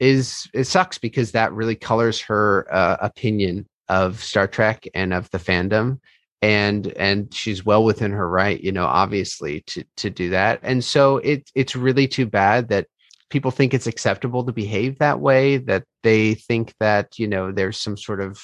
[0.00, 5.30] is it sucks because that really colors her uh, opinion of Star Trek and of
[5.30, 6.00] the fandom
[6.44, 10.84] and and she's well within her right you know obviously to to do that and
[10.84, 12.86] so it it's really too bad that
[13.30, 17.80] people think it's acceptable to behave that way that they think that you know there's
[17.80, 18.38] some sort of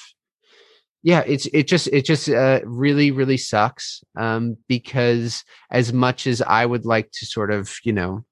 [1.03, 6.41] yeah it's it just it just uh, really really sucks um because as much as
[6.41, 8.25] i would like to sort of you know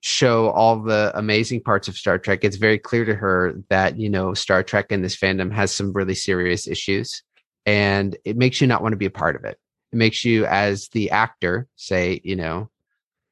[0.00, 4.08] show all the amazing parts of Star Trek, it's very clear to her that, you
[4.08, 7.24] know, Star Trek and this fandom has some really serious issues.
[7.66, 9.58] And it makes you not want to be a part of it.
[9.92, 12.70] It makes you, as the actor, say, you know,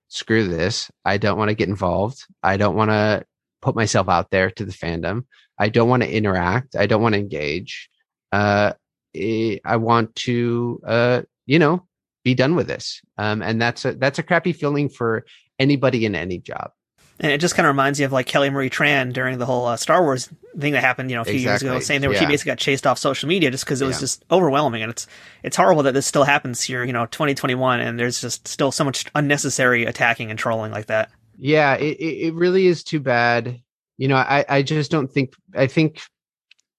[0.08, 0.90] screw this.
[1.04, 2.24] I don't want to get involved.
[2.42, 3.24] I don't want to
[3.62, 5.24] put myself out there to the fandom.
[5.58, 6.76] I don't want to interact.
[6.76, 7.88] I don't want to engage.
[8.32, 8.72] Uh,
[9.14, 11.86] eh, I want to, uh, you know,
[12.24, 13.00] be done with this.
[13.18, 15.24] Um, and that's a that's a crappy feeling for
[15.58, 16.72] anybody in any job.
[17.20, 19.66] And it just kind of reminds you of like Kelly Marie Tran during the whole
[19.66, 21.68] uh, Star Wars thing that happened, you know, a few exactly.
[21.68, 22.18] years ago, saying that yeah.
[22.18, 24.00] she basically got chased off social media just because it was yeah.
[24.00, 24.82] just overwhelming.
[24.82, 25.06] And it's
[25.44, 28.82] it's horrible that this still happens here, you know, 2021, and there's just still so
[28.82, 31.10] much unnecessary attacking and trolling like that.
[31.38, 33.60] Yeah, it it really is too bad.
[33.96, 36.00] You know, I I just don't think I think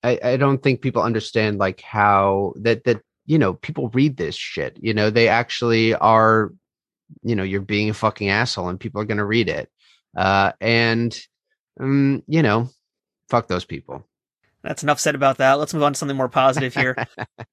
[0.03, 4.35] I I don't think people understand like how that that you know people read this
[4.35, 4.77] shit.
[4.81, 6.51] You know, they actually are
[7.23, 9.69] you know you're being a fucking asshole and people are going to read it
[10.15, 11.17] uh and
[11.79, 12.69] um, you know
[13.29, 14.05] fuck those people.
[14.63, 15.53] That's enough said about that.
[15.53, 16.95] Let's move on to something more positive here.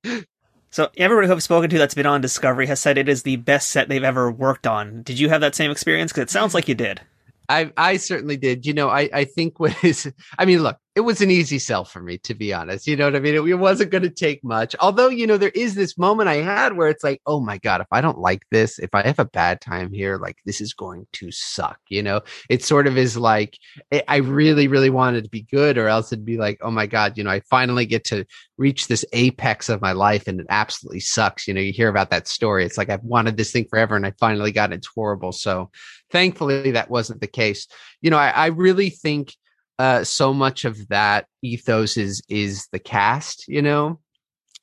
[0.72, 3.36] So everybody who i've spoken to that's been on discovery has said it is the
[3.36, 5.02] best set they've ever worked on.
[5.02, 6.12] Did you have that same experience?
[6.12, 6.98] Because it sounds like you did.
[7.46, 8.64] I I certainly did.
[8.64, 11.84] You know, I I think what is I mean, look, it was an easy sell
[11.84, 12.86] for me to be honest.
[12.86, 13.34] You know what I mean?
[13.34, 14.76] It, it wasn't going to take much.
[14.78, 17.80] Although, you know, there is this moment I had where it's like, "Oh my god,
[17.80, 20.74] if I don't like this, if I have a bad time here, like this is
[20.74, 22.20] going to suck." You know,
[22.51, 23.57] it sort of is like
[23.90, 26.86] it, I really really wanted to be good or else it'd be like, "Oh my
[26.86, 28.26] god, you know, I finally get to
[28.59, 32.11] reach this apex of my life and it absolutely sucks." You know, you hear about
[32.11, 32.66] that story.
[32.66, 34.76] It's like I've wanted this thing forever and I finally got it.
[34.76, 35.32] It's horrible.
[35.32, 35.70] So,
[36.11, 37.66] thankfully that wasn't the case
[38.03, 39.34] you know i, I really think
[39.78, 43.98] uh, so much of that ethos is is the cast you know?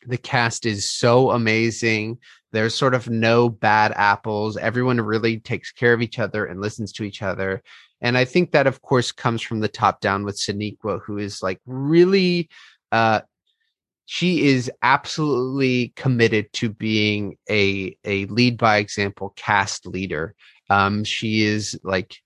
[0.07, 2.19] The cast is so amazing.
[2.53, 4.55] There's sort of no bad apples.
[4.55, 7.61] Everyone really takes care of each other and listens to each other.
[8.01, 11.43] And i think that of course comes from the top down with Sonequa, who is
[11.43, 12.49] like really
[12.91, 13.21] uh
[14.11, 20.33] she is absolutely committed to being a a lead by example cast leader.
[20.67, 22.17] Um, she is like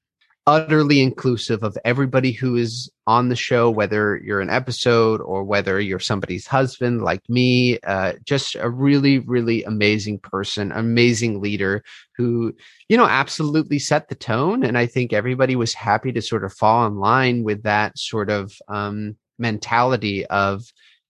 [0.46, 5.80] utterly inclusive of everybody who is on the show, whether you're an episode or whether
[5.80, 7.80] you're somebody's husband like me.
[7.80, 11.84] Uh, just a really, really amazing person, amazing leader
[12.18, 12.54] who,
[12.90, 14.64] you know, absolutely set the tone.
[14.64, 18.30] And I think everybody was happy to sort of fall in line with that sort
[18.30, 20.64] of um, mentality of,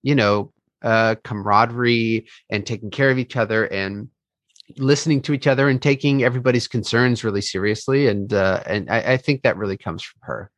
[0.04, 0.52] you know,
[0.84, 4.10] uh, camaraderie and taking care of each other and
[4.78, 8.08] listening to each other and taking everybody's concerns really seriously.
[8.08, 10.52] And uh, and I, I think that really comes from her.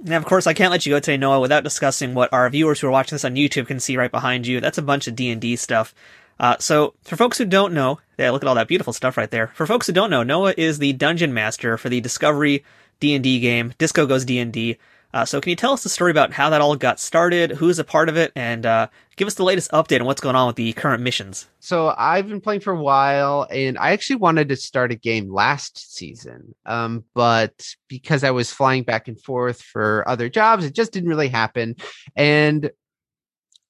[0.00, 2.78] Now, of course, I can't let you go today, Noah, without discussing what our viewers
[2.78, 4.60] who are watching this on YouTube can see right behind you.
[4.60, 5.92] That's a bunch of D and D stuff.
[6.38, 9.30] Uh, so, for folks who don't know, yeah, look at all that beautiful stuff right
[9.30, 9.48] there.
[9.48, 12.64] For folks who don't know, Noah is the dungeon master for the Discovery
[13.00, 14.78] D and D game, Disco Goes D and D.
[15.14, 17.78] Uh, so can you tell us the story about how that all got started, who's
[17.78, 18.86] a part of it, and uh,
[19.16, 21.48] give us the latest update on what's going on with the current missions?
[21.60, 25.32] So I've been playing for a while, and I actually wanted to start a game
[25.32, 30.74] last season, um, but because I was flying back and forth for other jobs, it
[30.74, 31.76] just didn't really happen.
[32.14, 32.70] And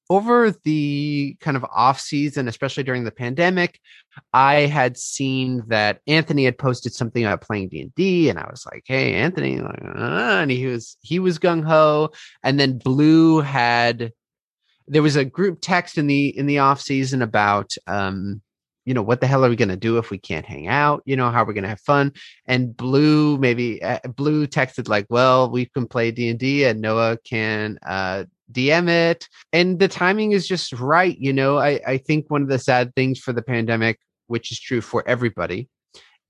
[0.09, 3.79] over the kind of off season, especially during the pandemic,
[4.33, 8.47] I had seen that Anthony had posted something about playing D and D, and I
[8.49, 12.11] was like, "Hey, Anthony," and he was he was gung ho.
[12.43, 14.11] And then Blu had
[14.87, 18.41] there was a group text in the in the off season about um
[18.85, 21.03] you know what the hell are we going to do if we can't hang out
[21.05, 22.11] you know how are we going to have fun
[22.47, 27.77] and blu maybe uh, blu texted like well we can play d&d and noah can
[27.85, 29.27] uh DM it.
[29.53, 31.17] And the timing is just right.
[31.17, 34.59] You know, I, I think one of the sad things for the pandemic, which is
[34.59, 35.69] true for everybody,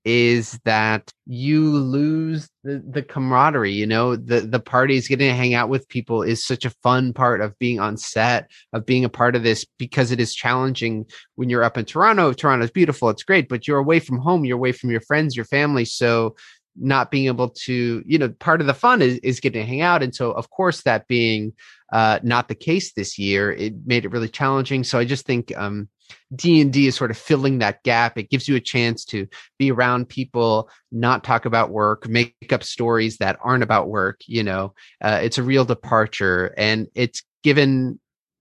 [0.04, 5.52] is that you lose the, the camaraderie you know the the parties getting to hang
[5.52, 9.10] out with people is such a fun part of being on set of being a
[9.10, 13.22] part of this because it is challenging when you're up in toronto toronto's beautiful it's
[13.22, 16.34] great but you're away from home you're away from your friends your family so
[16.80, 19.80] not being able to you know part of the fun is, is getting to hang
[19.80, 21.52] out and so of course that being
[21.92, 23.52] uh, not the case this year.
[23.52, 24.84] It made it really challenging.
[24.84, 25.88] So I just think um,
[26.34, 28.16] D and D is sort of filling that gap.
[28.16, 29.26] It gives you a chance to
[29.58, 34.20] be around people, not talk about work, make up stories that aren't about work.
[34.26, 37.98] You know, uh, it's a real departure, and it's given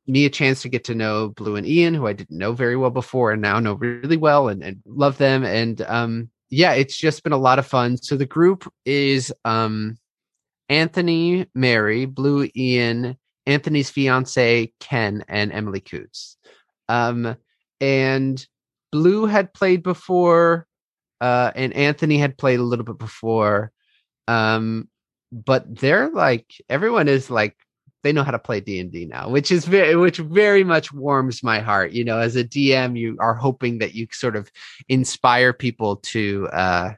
[0.08, 2.76] me a chance to get to know Blu and Ian, who I didn't know very
[2.76, 5.44] well before, and now know really well and, and love them.
[5.44, 7.98] And um, yeah, it's just been a lot of fun.
[7.98, 9.98] So the group is um,
[10.68, 16.38] Anthony, Mary, Blu, Ian, Anthony's fiance Ken and Emily Coutts.
[16.88, 17.36] Um,
[17.82, 18.46] and
[18.92, 20.68] Blu had played before,
[21.22, 23.72] uh, and Anthony had played a little bit before.
[24.28, 24.88] Um,
[25.32, 27.56] but they're like everyone is like
[28.04, 31.60] they know how to play D&D now, which is very which very much warms my
[31.60, 31.92] heart.
[31.92, 34.52] You know, as a DM, you are hoping that you sort of
[34.88, 36.94] inspire people to uh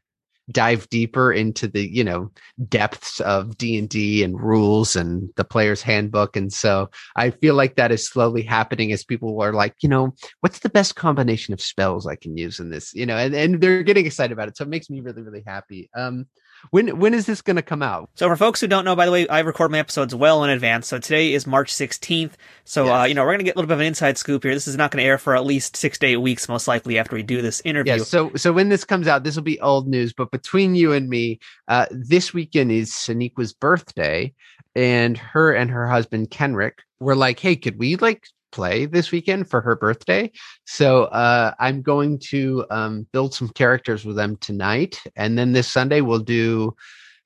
[0.51, 2.29] dive deeper into the you know
[2.67, 7.91] depths of d&d and rules and the player's handbook and so i feel like that
[7.91, 12.07] is slowly happening as people are like you know what's the best combination of spells
[12.07, 14.63] i can use in this you know and, and they're getting excited about it so
[14.63, 16.25] it makes me really really happy um
[16.69, 18.09] when when is this going to come out?
[18.15, 20.49] So for folks who don't know, by the way, I record my episodes well in
[20.49, 20.87] advance.
[20.87, 22.33] So today is March 16th.
[22.63, 23.01] So uh, yes.
[23.01, 24.53] uh, you know we're going to get a little bit of an inside scoop here.
[24.53, 26.97] This is not going to air for at least six to eight weeks, most likely
[26.99, 27.93] after we do this interview.
[27.93, 28.03] Yeah.
[28.03, 30.13] So so when this comes out, this will be old news.
[30.13, 34.33] But between you and me, uh, this weekend is Sonequa's birthday,
[34.75, 39.49] and her and her husband Kenric were like, "Hey, could we like play this weekend
[39.49, 40.31] for her birthday.
[40.65, 45.67] So uh, I'm going to um, build some characters with them tonight, and then this
[45.67, 46.75] Sunday we'll do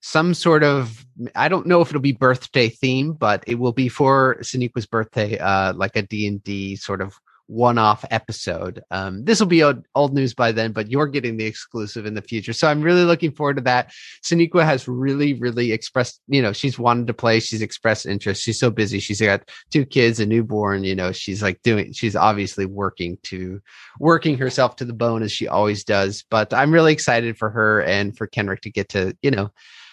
[0.02, 1.04] some sort of
[1.36, 5.40] I don't know if it'll be birthday theme, but it will be for Sonequa's birthday,
[5.40, 8.82] uh, like D&D sort of one-off episode.
[8.92, 12.14] Um, this will be old, old, news by then, but you're getting the exclusive in
[12.14, 12.54] the future.
[12.54, 13.92] So I'm really looking forward to that.
[14.24, 17.40] Sonequa has really, really expressed, you know, she's wanted to play.
[17.40, 18.44] She's expressed interest.
[18.44, 19.00] She's so busy.
[19.00, 23.62] She's got two kids, a newborn, you know, she's like doing, she's obviously working to
[24.00, 26.24] working herself to the bone as she always does.
[26.30, 29.52] But I'm really excited for her and for Kenric to get to, you know,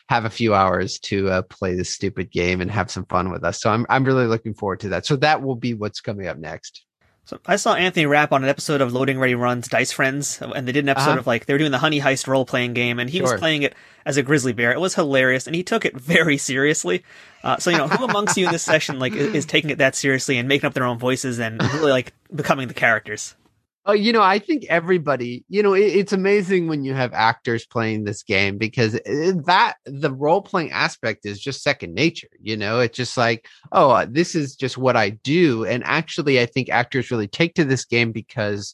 [0.09, 3.45] have a few hours to uh, play this stupid game and have some fun with
[3.45, 3.61] us.
[3.61, 5.07] So I'm I'm really looking forward to that.
[5.07, 6.85] So that will be what's coming up next.
[7.25, 10.67] So I saw Anthony Rapp on an episode of Loading Ready Run's Dice Friends, and
[10.67, 11.19] they did an episode uh-huh.
[11.21, 13.31] of like they were doing the Honey Heist role playing game, and he sure.
[13.31, 13.75] was playing it
[14.05, 14.73] as a grizzly bear.
[14.73, 17.05] It was hilarious, and he took it very seriously.
[17.45, 19.79] Uh, so you know, who amongst you in this session like is, is taking it
[19.79, 23.37] that seriously and making up their own voices and really like becoming the characters?
[23.85, 27.67] Oh, you know, I think everybody, you know, it, it's amazing when you have actors
[27.67, 32.29] playing this game because that the role playing aspect is just second nature.
[32.41, 35.65] You know, it's just like, oh, uh, this is just what I do.
[35.65, 38.73] And actually, I think actors really take to this game because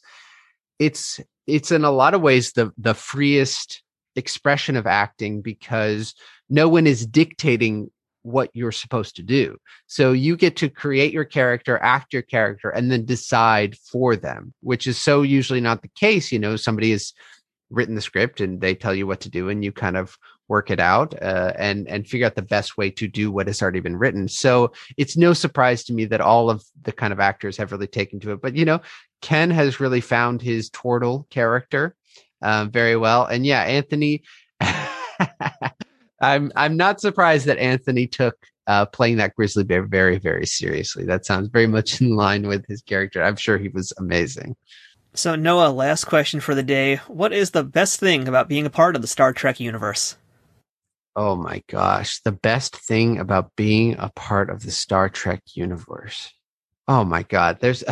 [0.77, 3.81] it's it's in a lot of ways the the freest
[4.15, 6.13] expression of acting because
[6.49, 7.89] no one is dictating
[8.23, 9.57] what you're supposed to do.
[9.87, 14.53] So you get to create your character, act your character, and then decide for them,
[14.61, 16.31] which is so usually not the case.
[16.31, 17.13] You know, somebody has
[17.69, 20.17] written the script and they tell you what to do, and you kind of
[20.47, 23.61] work it out uh, and and figure out the best way to do what has
[23.61, 24.27] already been written.
[24.27, 27.87] So it's no surprise to me that all of the kind of actors have really
[27.87, 28.41] taken to it.
[28.41, 28.81] But you know,
[29.21, 31.95] Ken has really found his Tortle character
[32.41, 34.23] um, very well, and yeah, Anthony.
[36.21, 38.35] I'm I'm not surprised that Anthony took
[38.67, 41.05] uh, playing that grizzly bear very very seriously.
[41.05, 43.23] That sounds very much in line with his character.
[43.23, 44.55] I'm sure he was amazing.
[45.13, 48.69] So Noah, last question for the day: What is the best thing about being a
[48.69, 50.17] part of the Star Trek universe?
[51.15, 56.31] Oh my gosh, the best thing about being a part of the Star Trek universe.
[56.87, 57.83] Oh my god, there's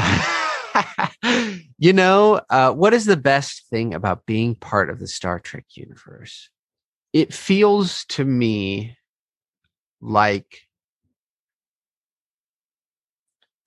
[1.77, 5.65] you know, uh, what is the best thing about being part of the Star Trek
[5.73, 6.49] universe?
[7.13, 8.97] It feels to me
[10.01, 10.61] like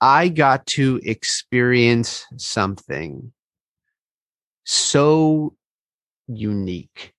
[0.00, 3.32] I got to experience something
[4.64, 5.54] so
[6.26, 7.12] unique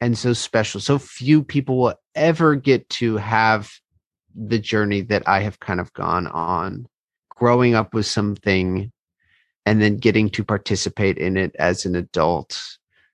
[0.00, 0.80] and so special.
[0.80, 3.70] So few people will ever get to have
[4.34, 6.86] the journey that I have kind of gone on,
[7.28, 8.90] growing up with something
[9.64, 12.60] and then getting to participate in it as an adult,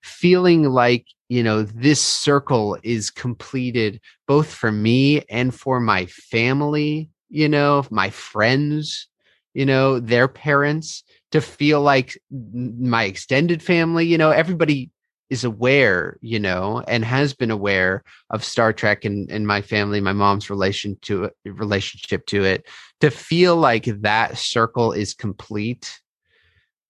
[0.03, 7.11] feeling like, you know, this circle is completed both for me and for my family,
[7.29, 9.07] you know, my friends,
[9.53, 14.91] you know, their parents, to feel like my extended family, you know, everybody
[15.29, 20.01] is aware, you know, and has been aware of Star Trek and, and my family,
[20.01, 22.67] my mom's relation to it, relationship to it,
[23.01, 26.01] to feel like that circle is complete.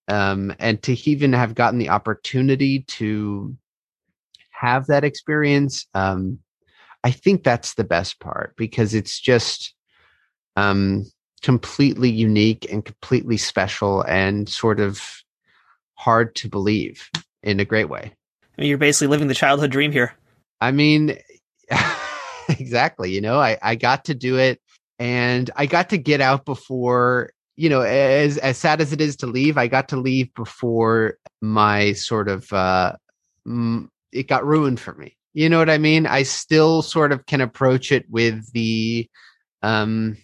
[0.06, 3.54] Um, and to even have gotten the opportunity to
[4.58, 6.38] have that experience, um,
[7.04, 9.74] I think that's the best part because it's just
[10.56, 11.04] um,
[11.42, 15.00] completely unique and completely special and sort of
[15.94, 17.08] hard to believe
[17.42, 18.12] in a great way.
[18.56, 20.14] I mean, you're basically living the childhood dream here.
[20.60, 21.16] I mean,
[22.48, 23.12] exactly.
[23.12, 24.60] You know, I, I got to do it
[24.98, 29.14] and I got to get out before, you know, as, as sad as it is
[29.16, 32.96] to leave, I got to leave before my sort of, uh,
[34.12, 35.16] it got ruined for me.
[35.34, 36.06] You know what I mean?
[36.06, 39.08] I still sort of can approach it with the,
[39.62, 40.16] um,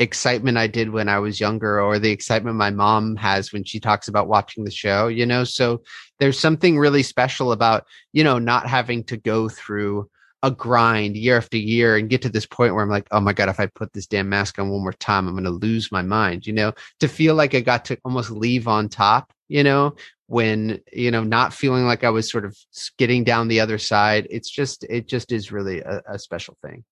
[0.00, 3.78] excitement I did when I was younger or the excitement my mom has when she
[3.78, 5.44] talks about watching the show, you know?
[5.44, 5.82] So
[6.18, 10.08] there's something really special about, you know, not having to go through
[10.42, 13.34] a grind year after year and get to this point where I'm like, oh my
[13.34, 15.92] God, if I put this damn mask on one more time, I'm going to lose
[15.92, 19.64] my mind, you know, to feel like I got to almost leave on top, you
[19.64, 19.94] know,
[20.28, 22.56] when, you know, not feeling like I was sort of
[22.96, 24.28] getting down the other side.
[24.30, 26.84] It's just, it just is really a, a special thing.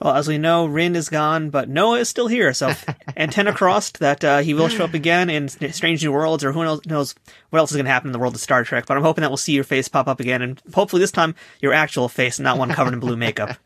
[0.00, 2.52] Well, as we know, Ryn is gone, but Noah is still here.
[2.52, 2.74] So,
[3.16, 6.64] antenna crossed that uh, he will show up again in Strange New Worlds, or who
[6.64, 7.14] knows, knows
[7.50, 8.86] what else is going to happen in the world of Star Trek.
[8.86, 11.34] But I'm hoping that we'll see your face pop up again, and hopefully this time
[11.60, 13.56] your actual face, not one covered in blue makeup.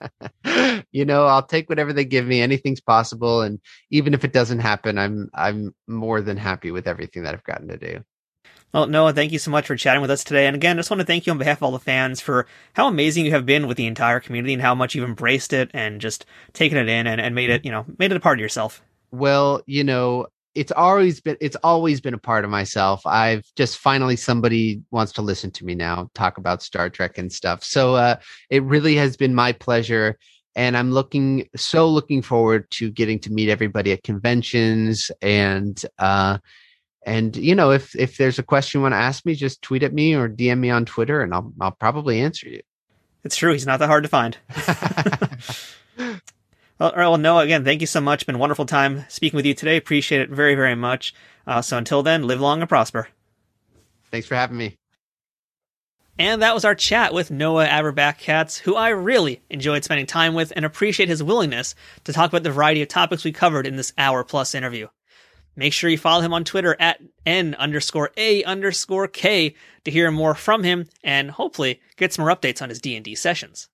[0.93, 2.43] you know, I'll take whatever they give me.
[2.43, 3.59] Anything's possible, and
[3.91, 7.69] even if it doesn't happen, I'm I'm more than happy with everything that I've gotten
[7.69, 8.05] to do.
[8.73, 10.47] Well, Noah, thank you so much for chatting with us today.
[10.47, 12.47] And again, I just want to thank you on behalf of all the fans for
[12.75, 15.71] how amazing you have been with the entire community and how much you've embraced it
[15.73, 18.39] and just taken it in and, and made it, you know, made it a part
[18.39, 18.83] of yourself.
[19.11, 23.07] Well, you know, it's always been it's always been a part of myself.
[23.07, 27.33] I've just finally somebody wants to listen to me now talk about Star Trek and
[27.33, 27.65] stuff.
[27.65, 28.17] So uh
[28.51, 30.19] it really has been my pleasure
[30.57, 36.39] and I'm looking so looking forward to getting to meet everybody at conventions and uh
[37.05, 39.83] and you know if if there's a question you want to ask me just tweet
[39.83, 42.61] at me or dm me on twitter and i'll i'll probably answer you.
[43.25, 44.39] It's true he's not that hard to find.
[46.79, 48.25] Well, well noah again thank you so much.
[48.25, 49.77] Been a wonderful time speaking with you today.
[49.77, 51.13] Appreciate it very very much.
[51.45, 53.09] Uh, so until then live long and prosper.
[54.13, 54.79] Thanks for having me.
[56.21, 60.35] And that was our chat with Noah Averbach Katz, who I really enjoyed spending time
[60.35, 63.77] with and appreciate his willingness to talk about the variety of topics we covered in
[63.77, 64.89] this hour plus interview.
[65.59, 70.09] Make sure you follow him on Twitter at N underscore A underscore K to hear
[70.13, 73.69] more from him and hopefully get some more updates on his D&D sessions.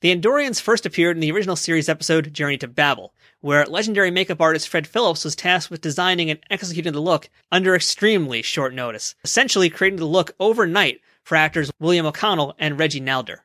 [0.00, 4.40] The Andorians first appeared in the original series episode Journey to Babel, where legendary makeup
[4.40, 9.16] artist Fred Phillips was tasked with designing and executing the look under extremely short notice,
[9.24, 13.38] essentially creating the look overnight for actors William O'Connell and Reggie Nalder.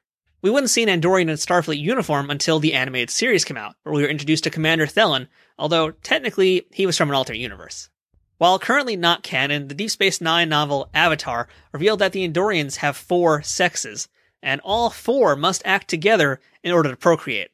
[0.44, 3.96] We wouldn't see an Andorian in Starfleet uniform until the animated series came out, where
[3.96, 5.28] we were introduced to Commander Thelin,
[5.58, 7.90] although technically he was from an alternate universe.
[8.38, 12.98] While currently not canon, the Deep Space Nine novel Avatar revealed that the Andorians have
[12.98, 14.10] four sexes,
[14.42, 17.52] and all four must act together in order to procreate.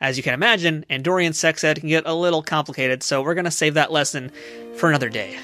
[0.00, 3.44] As you can imagine, Andorian sex ed can get a little complicated, so we're going
[3.44, 4.32] to save that lesson
[4.76, 5.38] for another day.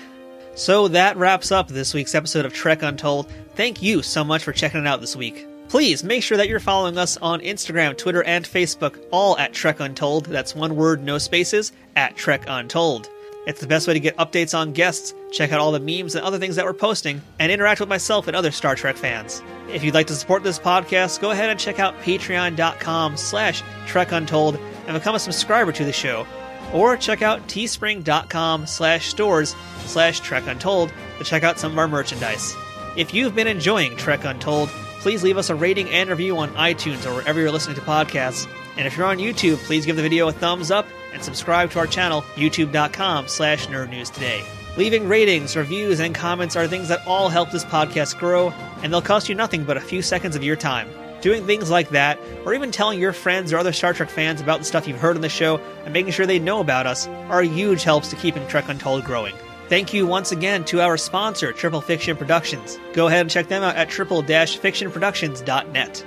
[0.55, 3.31] So that wraps up this week's episode of Trek Untold.
[3.55, 5.48] Thank you so much for checking it out this week.
[5.69, 9.81] Please make sure that you're following us on Instagram, Twitter, and Facebook, all at Trek
[9.81, 10.25] Untold.
[10.25, 13.11] That's one word, no spaces, at Trek Untold.
[13.47, 16.25] It's the best way to get updates on guests, check out all the memes and
[16.25, 19.43] other things that we're posting, and interact with myself and other Star Trek fans.
[19.71, 24.13] If you'd like to support this podcast, go ahead and check out patreon.com slash Trek
[24.13, 26.27] Untold and become a subscriber to the show.
[26.73, 31.89] Or check out teespring.com slash stores slash Trek Untold to check out some of our
[31.89, 32.55] merchandise.
[32.97, 34.71] If you've been enjoying Trek Untold,
[35.01, 38.49] please leave us a rating and review on iTunes or wherever you're listening to podcasts.
[38.77, 41.79] And if you're on YouTube, please give the video a thumbs up and subscribe to
[41.79, 44.45] our channel, youtube.com slash nerdnewstoday.
[44.77, 48.51] Leaving ratings, reviews, and comments are things that all help this podcast grow,
[48.83, 50.89] and they'll cost you nothing but a few seconds of your time.
[51.21, 54.61] Doing things like that, or even telling your friends or other Star Trek fans about
[54.61, 57.43] the stuff you've heard on the show and making sure they know about us, are
[57.43, 59.35] huge helps to keeping Trek Untold growing.
[59.69, 62.79] Thank you once again to our sponsor, Triple Fiction Productions.
[62.95, 66.05] Go ahead and check them out at triple-fictionproductions.net.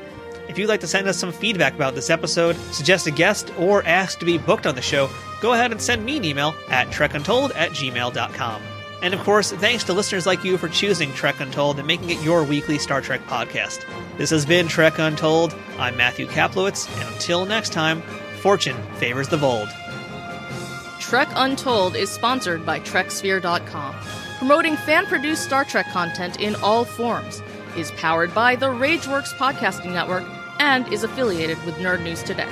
[0.49, 3.85] If you'd like to send us some feedback about this episode, suggest a guest, or
[3.85, 5.09] ask to be booked on the show,
[5.41, 8.61] go ahead and send me an email at trekuntold at gmail.com.
[9.01, 12.21] And of course, thanks to listeners like you for choosing Trek Untold and making it
[12.23, 13.85] your weekly Star Trek podcast.
[14.17, 15.55] This has been Trek Untold.
[15.79, 18.01] I'm Matthew Kaplowitz, and until next time,
[18.41, 19.69] fortune favors the bold.
[21.11, 23.95] Trek Untold is sponsored by TrekSphere.com,
[24.37, 27.43] promoting fan produced Star Trek content in all forms,
[27.75, 30.23] is powered by the Rageworks Podcasting Network,
[30.59, 32.47] and is affiliated with Nerd News Today.